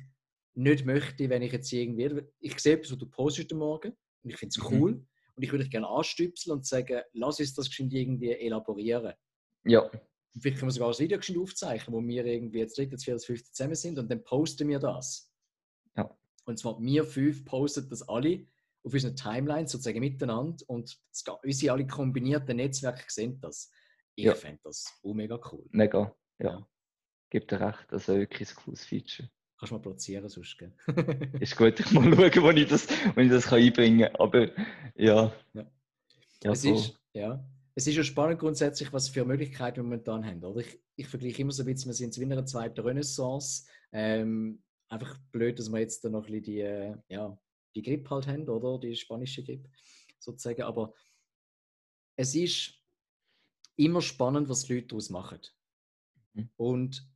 nicht 0.55 0.87
möchte, 0.87 1.29
wenn 1.29 1.42
ich 1.42 1.53
jetzt 1.53 1.71
irgendwie. 1.71 2.23
Ich 2.40 2.59
sehe 2.59 2.77
etwas, 2.77 2.92
was 2.92 2.99
du 2.99 3.07
postest 3.07 3.53
am 3.53 3.59
Morgen 3.59 3.92
und 4.23 4.31
ich 4.31 4.38
finde 4.38 4.55
es 4.57 4.62
mhm. 4.62 4.81
cool. 4.81 4.92
Mhm. 4.92 5.07
Und 5.35 5.42
ich 5.42 5.53
würde 5.53 5.64
dich 5.64 5.71
gerne 5.71 5.88
anstüpseln 5.88 6.57
und 6.57 6.66
sagen, 6.66 7.03
lass 7.12 7.38
uns 7.38 7.53
das 7.53 7.69
irgendwie 7.79 8.33
elaborieren. 8.33 9.12
Ja. 9.64 9.90
Vielleicht 10.38 10.59
können 10.59 10.68
wir 10.68 10.72
sogar 10.72 10.90
ein 10.90 10.99
Video 10.99 11.42
aufzeichnen, 11.42 11.96
wo 11.96 12.07
wir 12.07 12.25
irgendwie 12.25 12.59
jetzt 12.59 12.77
dritte, 12.77 12.99
vierte, 12.99 13.25
fünfte 13.25 13.51
zusammen 13.53 13.75
sind 13.75 13.99
und 13.99 14.11
dann 14.11 14.22
posten 14.22 14.68
wir 14.68 14.79
das. 14.79 15.33
Ja. 15.96 16.14
Und 16.44 16.59
zwar 16.59 16.81
wir 16.81 17.05
fünf 17.05 17.44
posten 17.44 17.88
das 17.88 18.09
alle 18.09 18.46
auf 18.85 18.92
unseren 18.92 19.16
Timelines 19.16 19.72
sozusagen 19.72 20.01
miteinander 20.01 20.64
und 20.68 20.99
unsere 21.42 21.72
alle 21.72 21.87
kombinierten 21.87 22.57
Netzwerke 22.57 23.05
sehen 23.09 23.40
das. 23.40 23.70
Ich 24.14 24.25
ja. 24.25 24.35
fände 24.35 24.61
das 24.62 24.99
auch 25.03 25.14
mega 25.14 25.38
cool. 25.53 25.66
Mega, 25.70 26.14
ja. 26.38 26.51
ja. 26.51 26.68
Gibt 27.31 27.51
dir 27.51 27.61
recht, 27.61 27.87
das 27.90 28.03
ist 28.03 28.09
wirklich 28.09 28.51
ein 28.51 28.57
cooles 28.57 28.85
Feature. 28.85 29.29
Kannst 29.59 29.70
du 29.70 29.77
mal 29.77 29.83
platzieren 29.83 30.29
sonst, 30.29 30.59
gell? 30.59 30.72
ist 31.40 31.57
gut, 31.57 31.81
ich 31.81 31.90
mal 31.92 32.05
schauen, 32.05 32.42
wo 32.42 32.51
ich 32.51 32.68
das, 32.68 32.88
wo 33.14 33.20
ich 33.20 33.31
das 33.31 33.46
kann 33.46 33.59
einbringen 33.59 34.07
kann. 34.07 34.16
Aber 34.16 34.49
ja. 34.94 35.33
ja. 35.55 35.66
ja 36.44 36.53
es, 36.53 36.64
ist, 36.64 36.99
ja. 37.14 37.42
Es 37.78 37.86
ist 37.86 37.96
ja 37.96 38.02
spannend 38.02 38.40
grundsätzlich, 38.40 38.90
was 38.94 39.10
für 39.10 39.26
Möglichkeiten 39.26 39.76
wir 39.76 39.82
momentan 39.82 40.24
haben. 40.24 40.42
Oder? 40.42 40.60
Ich, 40.60 40.80
ich 40.96 41.06
vergleiche 41.06 41.42
immer 41.42 41.52
so 41.52 41.62
ein 41.62 41.66
bisschen, 41.66 41.90
wir 41.90 41.94
sind 41.94 42.16
in 42.16 42.32
einer 42.32 42.46
zweiten 42.46 42.80
Renaissance. 42.80 43.66
Ähm, 43.92 44.62
einfach 44.88 45.18
blöd, 45.30 45.58
dass 45.58 45.70
wir 45.70 45.80
jetzt 45.80 46.02
da 46.02 46.08
noch 46.08 46.26
ein 46.26 46.32
bisschen 46.32 46.42
die, 46.42 46.60
äh, 46.60 46.96
ja, 47.08 47.38
die 47.74 47.82
Grippe 47.82 48.08
halt 48.08 48.26
haben, 48.28 48.48
oder? 48.48 48.80
Die 48.80 48.96
spanische 48.96 49.44
Grippe 49.44 49.68
sozusagen. 50.18 50.62
Aber 50.62 50.94
es 52.16 52.34
ist 52.34 52.72
immer 53.76 54.00
spannend, 54.00 54.48
was 54.48 54.64
die 54.64 54.76
Leute 54.76 54.86
daraus 54.88 55.10
machen. 55.10 55.40
Mhm. 56.32 56.48
Und 56.56 57.10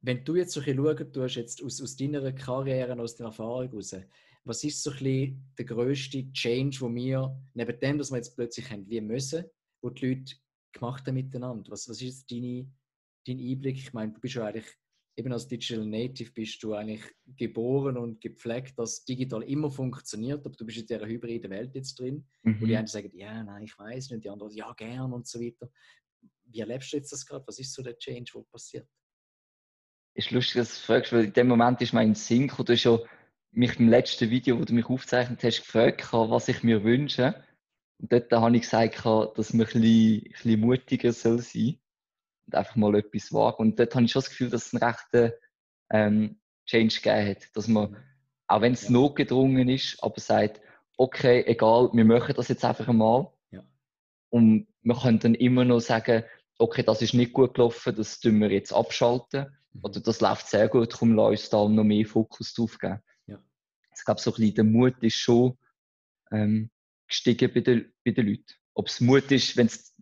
wenn 0.00 0.24
du 0.24 0.36
jetzt 0.36 0.52
so 0.52 0.60
ein 0.60 0.64
bisschen 0.64 0.82
schauen 0.82 1.12
tust, 1.12 1.36
jetzt 1.36 1.62
aus, 1.62 1.82
aus 1.82 1.94
deiner 1.94 2.32
Karriere, 2.32 2.98
aus 2.98 3.16
deiner 3.16 3.28
Erfahrung 3.28 3.68
heraus, 3.68 3.94
was 4.44 4.64
ist 4.64 4.82
so 4.82 4.92
ein 4.92 4.96
bisschen 4.96 5.52
der 5.58 5.64
grösste 5.66 6.32
Change, 6.32 6.80
wo 6.80 6.94
wir, 6.94 7.38
neben 7.52 7.80
dem, 7.80 7.98
dass 7.98 8.10
wir 8.10 8.16
jetzt 8.16 8.34
plötzlich 8.34 8.70
haben, 8.70 8.88
wie 8.88 9.02
müssen, 9.02 9.44
wo 9.80 9.90
die 9.90 10.06
Leute 10.06 10.34
gemacht 10.72 11.06
haben 11.06 11.14
miteinander? 11.14 11.70
Was, 11.70 11.88
was 11.88 11.96
ist 12.02 12.02
jetzt 12.02 12.30
deine, 12.30 12.70
dein 13.26 13.38
Einblick? 13.38 13.78
Ich 13.78 13.92
meine, 13.92 14.12
du 14.12 14.20
bist 14.20 14.34
ja 14.34 14.46
eigentlich, 14.46 14.66
eben 15.16 15.32
als 15.32 15.48
Digital 15.48 15.86
Native 15.86 16.32
bist 16.32 16.62
du 16.62 16.74
eigentlich 16.74 17.02
geboren 17.36 17.96
und 17.96 18.20
gepflegt, 18.20 18.78
dass 18.78 19.04
digital 19.04 19.42
immer 19.42 19.70
funktioniert, 19.70 20.46
aber 20.46 20.54
du 20.54 20.64
bist 20.64 20.78
in 20.78 20.86
dieser 20.86 21.06
hybriden 21.06 21.50
Welt 21.50 21.74
jetzt 21.74 21.98
drin, 21.98 22.26
mhm. 22.42 22.60
wo 22.60 22.66
die 22.66 22.76
einen 22.76 22.86
sagen, 22.86 23.10
ja, 23.14 23.42
nein, 23.42 23.64
ich 23.64 23.78
weiß 23.78 24.10
nicht, 24.10 24.24
die 24.24 24.30
anderen, 24.30 24.52
ja, 24.52 24.72
gern 24.74 25.12
und 25.12 25.26
so 25.26 25.40
weiter. 25.40 25.70
Wie 26.44 26.60
erlebst 26.60 26.92
du 26.92 26.96
jetzt 26.96 27.12
das 27.12 27.26
gerade? 27.26 27.46
Was 27.46 27.58
ist 27.58 27.74
so 27.74 27.82
der 27.82 27.98
Change, 27.98 28.32
der 28.34 28.42
passiert? 28.50 28.88
ist 30.18 30.32
lustig, 30.32 30.56
dass 30.56 30.80
du 30.80 30.84
fragst, 30.84 31.12
weil 31.12 31.24
in 31.24 31.32
dem 31.32 31.46
Moment 31.46 31.80
ist 31.80 31.92
mein 31.92 32.14
Sinn 32.14 32.48
Du 32.48 32.72
hast 32.72 32.80
schon 32.80 33.00
mich 33.52 33.78
im 33.78 33.88
letzten 33.88 34.30
Video, 34.30 34.58
wo 34.58 34.64
du 34.64 34.74
mich 34.74 34.86
aufgezeichnet 34.86 35.42
hast, 35.42 35.62
gefragt, 35.62 36.12
was 36.12 36.48
ich 36.48 36.62
mir 36.62 36.82
wünsche. 36.82 37.42
Und 38.00 38.12
dort 38.12 38.32
habe 38.32 38.56
ich 38.56 38.62
gesagt, 38.62 39.04
dass 39.04 39.52
man 39.52 39.66
ein 39.66 39.72
bisschen, 39.72 39.82
ein 39.82 40.32
bisschen 40.32 40.60
mutiger 40.60 41.12
soll 41.12 41.40
sein 41.40 41.78
und 42.46 42.54
einfach 42.54 42.76
mal 42.76 42.94
etwas 42.96 43.32
wagen. 43.32 43.58
Und 43.58 43.78
dort 43.78 43.94
habe 43.94 44.04
ich 44.04 44.12
schon 44.12 44.22
das 44.22 44.30
Gefühl, 44.30 44.50
dass 44.50 44.66
es 44.66 44.74
einen 44.74 44.82
rechten 44.82 45.32
ähm, 45.90 46.40
Change 46.66 47.00
gegeben 47.00 47.28
hat. 47.28 47.56
Dass 47.56 47.66
man, 47.66 47.96
auch 48.46 48.60
wenn 48.60 48.72
es 48.72 48.84
ja. 48.84 48.90
notgedrungen 48.90 49.68
ist, 49.68 50.02
aber 50.02 50.20
sagt, 50.20 50.60
okay, 50.96 51.44
egal, 51.46 51.90
wir 51.92 52.04
machen 52.04 52.34
das 52.36 52.48
jetzt 52.48 52.64
einfach 52.64 52.88
einmal. 52.88 53.32
Ja. 53.50 53.64
Und 54.30 54.68
man 54.82 54.98
kann 54.98 55.18
dann 55.18 55.34
immer 55.34 55.64
noch 55.64 55.80
sagen, 55.80 56.24
okay, 56.58 56.82
das 56.82 57.02
ist 57.02 57.14
nicht 57.14 57.32
gut 57.32 57.54
gelaufen, 57.54 57.94
das 57.94 58.20
tun 58.20 58.40
wir 58.40 58.50
jetzt 58.50 58.72
abschalten. 58.72 59.46
Oder 59.82 60.00
das 60.00 60.20
läuft 60.20 60.48
sehr 60.48 60.68
gut, 60.68 60.92
darum 60.92 61.14
lass 61.14 61.30
uns 61.30 61.50
da 61.50 61.68
noch 61.68 61.84
mehr 61.84 62.06
Fokus 62.06 62.54
drauf 62.54 62.78
geben. 62.78 63.00
Ja. 63.26 63.38
Ich 63.96 64.04
glaube, 64.04 64.20
so 64.20 64.30
ein 64.30 64.34
bisschen 64.34 64.54
der 64.54 64.64
Mut 64.64 65.02
ist 65.02 65.16
schon 65.16 65.56
ähm, 66.32 66.70
gestiegen 67.08 67.52
bei 67.52 67.60
den, 67.60 67.92
bei 68.04 68.12
den 68.12 68.26
Leuten. 68.26 68.54
Ob 68.74 68.88
es 68.88 69.00
Mut 69.00 69.30
ist, 69.32 69.56
wenn 69.56 69.66
es 69.66 69.94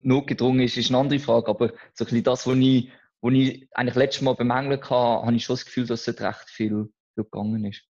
notgedrungen 0.00 0.60
ist, 0.60 0.76
ist 0.76 0.90
eine 0.90 0.98
andere 0.98 1.18
Frage. 1.18 1.48
Aber 1.48 1.68
so 1.94 2.04
ein 2.04 2.06
bisschen 2.06 2.22
das, 2.22 2.46
was 2.46 2.56
ich, 2.56 2.92
was 3.20 3.32
ich 3.32 3.68
eigentlich 3.72 3.94
letztes 3.96 4.22
Mal 4.22 4.34
bemängelt 4.34 4.88
habe, 4.90 5.26
habe 5.26 5.36
ich 5.36 5.44
schon 5.44 5.54
das 5.54 5.64
Gefühl, 5.64 5.86
dass 5.86 6.06
es 6.06 6.20
recht 6.20 6.50
viel, 6.50 6.92
viel 7.14 7.24
gegangen 7.24 7.64
ist. 7.64 7.82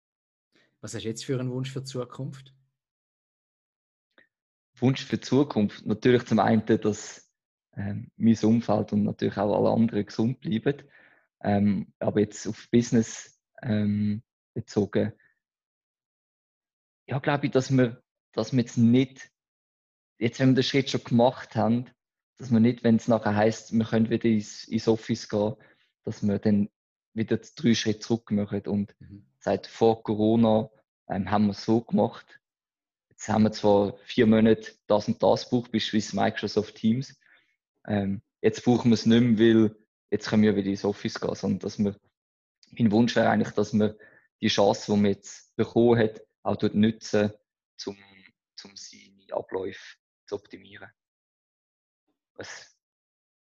Was 0.81 0.93
hast 0.93 1.03
du 1.03 1.09
jetzt 1.09 1.25
für 1.25 1.39
einen 1.39 1.51
Wunsch 1.51 1.71
für 1.71 1.81
die 1.81 1.85
Zukunft? 1.85 2.53
Wunsch 4.75 5.03
für 5.03 5.17
die 5.17 5.21
Zukunft? 5.21 5.85
Natürlich 5.85 6.25
zum 6.25 6.39
einen, 6.39 6.65
dass 6.65 7.29
ähm, 7.75 8.11
mein 8.15 8.37
Umfeld 8.43 8.93
und 8.93 9.03
natürlich 9.03 9.37
auch 9.37 9.55
alle 9.55 9.73
anderen 9.73 10.05
gesund 10.05 10.39
bleiben. 10.39 10.83
Ähm, 11.41 11.93
aber 11.99 12.21
jetzt 12.21 12.47
auf 12.47 12.69
Business 12.71 13.39
ähm, 13.61 14.23
bezogen, 14.53 15.13
ja, 17.07 17.19
glaube 17.19 17.47
ich, 17.47 17.51
dass 17.51 17.71
wir, 17.75 18.01
dass 18.33 18.53
wir 18.53 18.59
jetzt 18.59 18.77
nicht, 18.77 19.31
jetzt 20.17 20.39
wenn 20.39 20.49
wir 20.49 20.55
den 20.55 20.63
Schritt 20.63 20.89
schon 20.89 21.03
gemacht 21.03 21.55
haben, 21.55 21.85
dass 22.37 22.51
wir 22.51 22.59
nicht, 22.59 22.83
wenn 22.83 22.95
es 22.95 23.07
nachher 23.07 23.35
heißt, 23.35 23.73
wir 23.73 23.85
können 23.85 24.09
wieder 24.09 24.25
ins, 24.25 24.63
ins 24.65 24.87
Office 24.87 25.27
gehen, 25.27 25.55
dass 26.03 26.25
wir 26.25 26.39
dann 26.39 26.69
wieder 27.13 27.37
drei 27.37 27.73
Schritte 27.73 27.99
zurück 27.99 28.31
machen. 28.31 28.61
Und 28.67 28.95
mhm. 28.99 29.25
seit 29.39 29.67
vor 29.67 30.03
Corona 30.03 30.69
ähm, 31.09 31.29
haben 31.29 31.47
wir 31.47 31.51
es 31.51 31.65
so 31.65 31.81
gemacht. 31.81 32.39
Jetzt 33.09 33.27
haben 33.27 33.43
wir 33.43 33.51
zwar 33.51 33.97
vier 34.05 34.25
Monate 34.25 34.71
das 34.87 35.07
und 35.07 35.21
das 35.21 35.49
gebraucht, 35.49 35.71
beispielsweise 35.71 36.15
Microsoft 36.15 36.75
Teams. 36.75 37.19
Ähm, 37.85 38.21
jetzt 38.41 38.63
brauchen 38.63 38.91
wir 38.91 38.93
es 38.93 39.05
nicht 39.05 39.21
mehr, 39.21 39.39
weil 39.39 39.75
jetzt 40.09 40.29
können 40.29 40.43
wir 40.43 40.55
wieder 40.55 40.69
ins 40.69 40.85
Office 40.85 41.19
gehen, 41.19 41.35
sondern 41.35 41.59
dass 41.59 41.77
wir, 41.79 41.95
mein 42.71 42.91
Wunsch 42.91 43.15
wäre 43.15 43.29
eigentlich, 43.29 43.53
dass 43.53 43.73
wir 43.73 43.97
die 44.41 44.47
Chance, 44.47 44.93
die 44.93 44.97
man 44.97 45.11
jetzt 45.11 45.53
bekommen 45.57 45.99
hat, 45.99 46.21
auch 46.43 46.55
dort 46.55 46.75
nutzen, 46.75 47.33
um, 47.85 47.97
um 48.65 48.75
seine 48.75 49.33
Abläufe 49.33 49.97
zu 50.25 50.35
optimieren. 50.35 50.89
Was, 52.35 52.77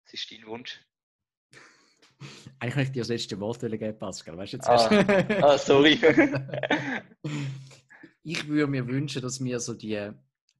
was 0.03 0.13
ist 0.13 0.31
dein 0.31 0.45
Wunsch? 0.45 0.79
Eigentlich 2.59 2.75
möchte 2.75 2.89
ich 2.89 2.93
dir 2.93 3.01
das 3.01 3.09
letzte 3.09 3.39
Wort 3.39 3.59
geben, 3.59 3.99
Pascal. 3.99 4.37
Weißt 4.37 4.53
du 4.53 4.57
jetzt? 4.57 4.69
Ah, 4.69 5.43
ah 5.43 5.57
sorry. 5.57 5.93
ich 8.23 8.47
würde 8.47 8.67
mir 8.67 8.87
wünschen, 8.87 9.21
dass 9.21 9.43
wir 9.43 9.59
so 9.59 9.73
die, 9.73 10.11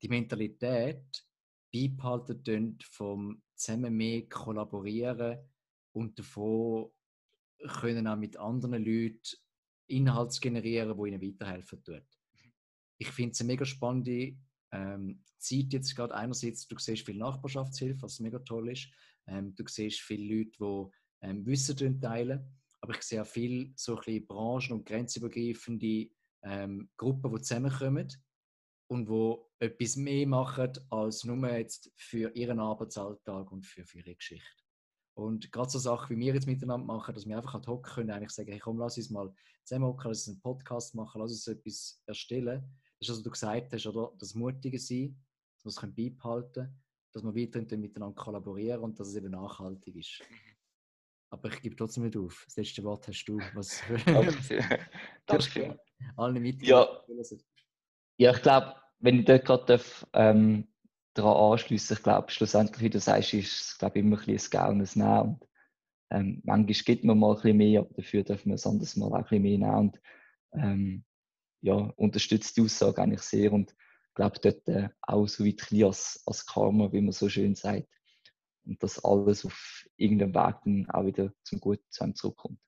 die 0.01 0.09
Mentalität 0.09 1.25
beibehalten 1.71 2.77
vom 2.91 3.41
zusammen 3.55 3.95
mehr 3.95 4.27
kollaborieren, 4.27 5.39
und 5.95 6.19
davon 6.19 6.91
können 7.79 8.07
auch 8.07 8.17
mit 8.17 8.37
anderen 8.37 8.83
Leuten 8.83 9.37
Inhalte 9.87 10.39
generieren, 10.41 10.97
die 10.97 11.09
ihnen 11.09 11.21
weiterhelfen 11.21 11.83
tut. 11.83 12.14
Ich 12.97 13.09
finde 13.09 13.31
es 13.31 13.41
eine 13.41 13.47
mega 13.47 13.65
spannende 13.65 14.37
ähm, 14.71 15.23
Zeit 15.37 15.73
jetzt 15.73 15.95
gerade. 15.95 16.15
Einerseits, 16.15 16.67
du 16.67 16.77
siehst 16.77 17.05
viel 17.05 17.17
Nachbarschaftshilfe, 17.17 18.01
was 18.01 18.19
mega 18.19 18.39
toll 18.39 18.71
ist. 18.71 18.89
Ähm, 19.27 19.55
du 19.55 19.63
siehst 19.67 20.01
viele 20.01 20.37
Leute, 20.37 20.51
die 20.59 21.27
ähm, 21.27 21.45
Wissen 21.45 22.01
teilen. 22.01 22.45
Aber 22.81 22.95
ich 22.95 23.01
sehe 23.01 23.21
auch 23.21 23.27
viele 23.27 23.71
so 23.75 23.99
ein 23.99 24.27
branchen- 24.27 24.73
und 24.73 24.85
grenzübergreifende 24.85 26.09
ähm, 26.43 26.89
Gruppen, 26.97 27.33
die 27.33 27.41
zusammenkommen 27.41 28.07
und 28.87 29.09
wo 29.09 29.49
etwas 29.59 29.95
mehr 29.95 30.27
machen 30.27 30.71
als 30.91 31.23
nur 31.23 31.49
jetzt 31.49 31.91
für 31.95 32.35
ihren 32.35 32.59
Arbeitsalltag 32.59 33.51
und 33.51 33.65
für, 33.65 33.83
für 33.85 33.99
ihre 33.99 34.15
Geschichte. 34.15 34.63
Und 35.17 35.51
gerade 35.51 35.69
so 35.69 35.79
Sachen, 35.79 36.15
wie 36.15 36.25
wir 36.25 36.33
jetzt 36.33 36.45
miteinander 36.45 36.85
machen, 36.85 37.15
dass 37.15 37.25
wir 37.25 37.37
einfach 37.37 37.55
ad 37.55 37.67
hoc 37.67 37.85
können, 37.87 38.11
eigentlich 38.11 38.31
sagen, 38.31 38.51
hey, 38.51 38.59
komm, 38.59 38.77
lass 38.77 38.97
uns 38.97 39.09
mal 39.09 39.33
zusammen 39.63 39.85
hocken, 39.85 40.09
lass 40.09 40.27
uns 40.27 40.35
einen 40.35 40.41
Podcast 40.41 40.93
machen, 40.93 41.21
lass 41.21 41.31
uns 41.31 41.47
etwas 41.47 42.01
erstellen. 42.05 42.63
Das 42.99 43.09
ist, 43.09 43.15
was 43.15 43.23
du 43.23 43.29
gesagt 43.29 43.73
hast, 43.73 43.85
oder? 43.87 44.13
Das 44.19 44.35
Mutige 44.35 44.79
sein, 44.79 45.17
dass 45.63 45.65
wir 45.65 45.87
es 45.87 45.95
beibehalten 45.95 46.53
können, 46.53 46.83
dass 47.13 47.23
wir 47.23 47.35
weiterhin 47.35 47.81
miteinander 47.81 48.15
kollaborieren 48.15 48.81
und 48.81 48.99
dass 48.99 49.09
es 49.09 49.15
eben 49.15 49.31
nachhaltig 49.31 49.95
ist. 49.95 50.21
Aber 51.31 51.49
ich 51.49 51.61
gebe 51.61 51.75
trotzdem 51.75 52.03
nicht 52.05 52.17
auf. 52.17 52.43
Das 52.45 52.55
letzte 52.55 52.83
Wort 52.83 53.07
hast 53.07 53.25
du. 53.25 53.39
Was 53.53 53.81
Danke. 54.05 54.79
Danke. 55.25 55.79
Alle 56.15 56.39
mit. 56.39 56.61
Ja. 56.61 57.03
ja, 58.17 58.31
ich 58.31 58.41
glaube, 58.41 58.75
wenn 58.99 59.19
ich 59.19 59.25
dort 59.25 59.45
gerade 59.45 59.81
ähm, 60.13 60.67
daran 61.15 61.53
anschließen. 61.53 61.97
Ich 61.97 62.03
glaube, 62.03 62.31
schlussendlich, 62.31 62.81
wie 62.81 62.89
du 62.89 62.99
sagst, 62.99 63.33
ist 63.33 63.51
es 63.51 63.77
glaube 63.77 63.99
immer 63.99 64.19
ein 64.19 64.25
bisschen 64.25 64.61
ein 64.61 64.67
Gaunes 64.67 64.95
Nehmen. 64.95 65.21
Und, 65.21 65.47
ähm, 66.11 66.41
manchmal 66.43 66.73
gibt 66.85 67.03
man 67.03 67.17
mal 67.17 67.31
ein 67.31 67.35
bisschen 67.35 67.57
mehr, 67.57 67.79
aber 67.81 67.93
dafür 67.95 68.23
dürfen 68.23 68.49
wir 68.49 68.55
es 68.55 68.67
anderes 68.67 68.95
Mal 68.95 69.07
auch 69.07 69.15
ein 69.15 69.23
bisschen 69.23 69.41
mehr 69.41 69.57
nehmen. 69.57 69.75
Und, 69.75 69.99
ähm, 70.53 71.05
ja, 71.61 71.73
unterstützt 71.73 72.57
die 72.57 72.61
Aussage 72.61 73.01
eigentlich 73.01 73.21
sehr 73.21 73.51
und 73.53 73.75
glaube 74.13 74.39
dort 74.39 74.67
äh, 74.67 74.89
auch 75.01 75.27
so 75.27 75.45
weit 75.45 75.71
als, 75.83 76.21
als 76.25 76.45
Karma, 76.45 76.91
wie 76.91 77.01
man 77.01 77.11
so 77.11 77.29
schön 77.29 77.55
sagt. 77.55 77.87
Und 78.65 78.81
dass 78.81 79.03
alles 79.03 79.45
auf 79.45 79.85
irgendeinem 79.95 80.33
Weg 80.33 80.55
dann 80.63 80.89
auch 80.89 81.05
wieder 81.05 81.31
zum 81.43 81.59
Guten 81.59 82.15
zurückkommt. 82.15 82.59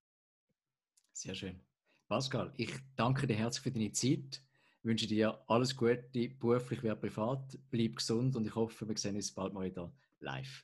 Sehr 1.13 1.33
schön. 1.33 1.59
Pascal, 2.07 2.53
ich 2.57 2.73
danke 2.95 3.25
dir 3.27 3.35
herzlich 3.35 3.63
für 3.63 3.71
deine 3.71 3.91
Zeit 3.91 4.41
wünsche 4.87 5.05
dir 5.05 5.43
alles 5.47 5.75
Gute, 5.75 6.29
beruflich 6.39 6.81
wie 6.81 6.95
privat. 6.95 7.59
Bleib 7.69 7.97
gesund 7.97 8.35
und 8.35 8.47
ich 8.47 8.55
hoffe, 8.55 8.87
wir 8.87 8.97
sehen 8.97 9.15
uns 9.15 9.33
bald 9.33 9.53
mal 9.53 9.65
wieder 9.65 9.93
live. 10.19 10.63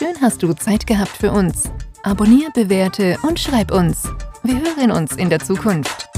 Schön 0.00 0.18
hast 0.22 0.42
du 0.42 0.54
Zeit 0.54 0.86
gehabt 0.86 1.14
für 1.14 1.30
uns. 1.30 1.64
Abonniere, 2.04 2.50
bewerte 2.54 3.18
und 3.20 3.38
schreib 3.38 3.70
uns. 3.70 4.08
Wir 4.42 4.54
hören 4.54 4.92
uns 4.92 5.14
in 5.14 5.28
der 5.28 5.40
Zukunft. 5.40 6.09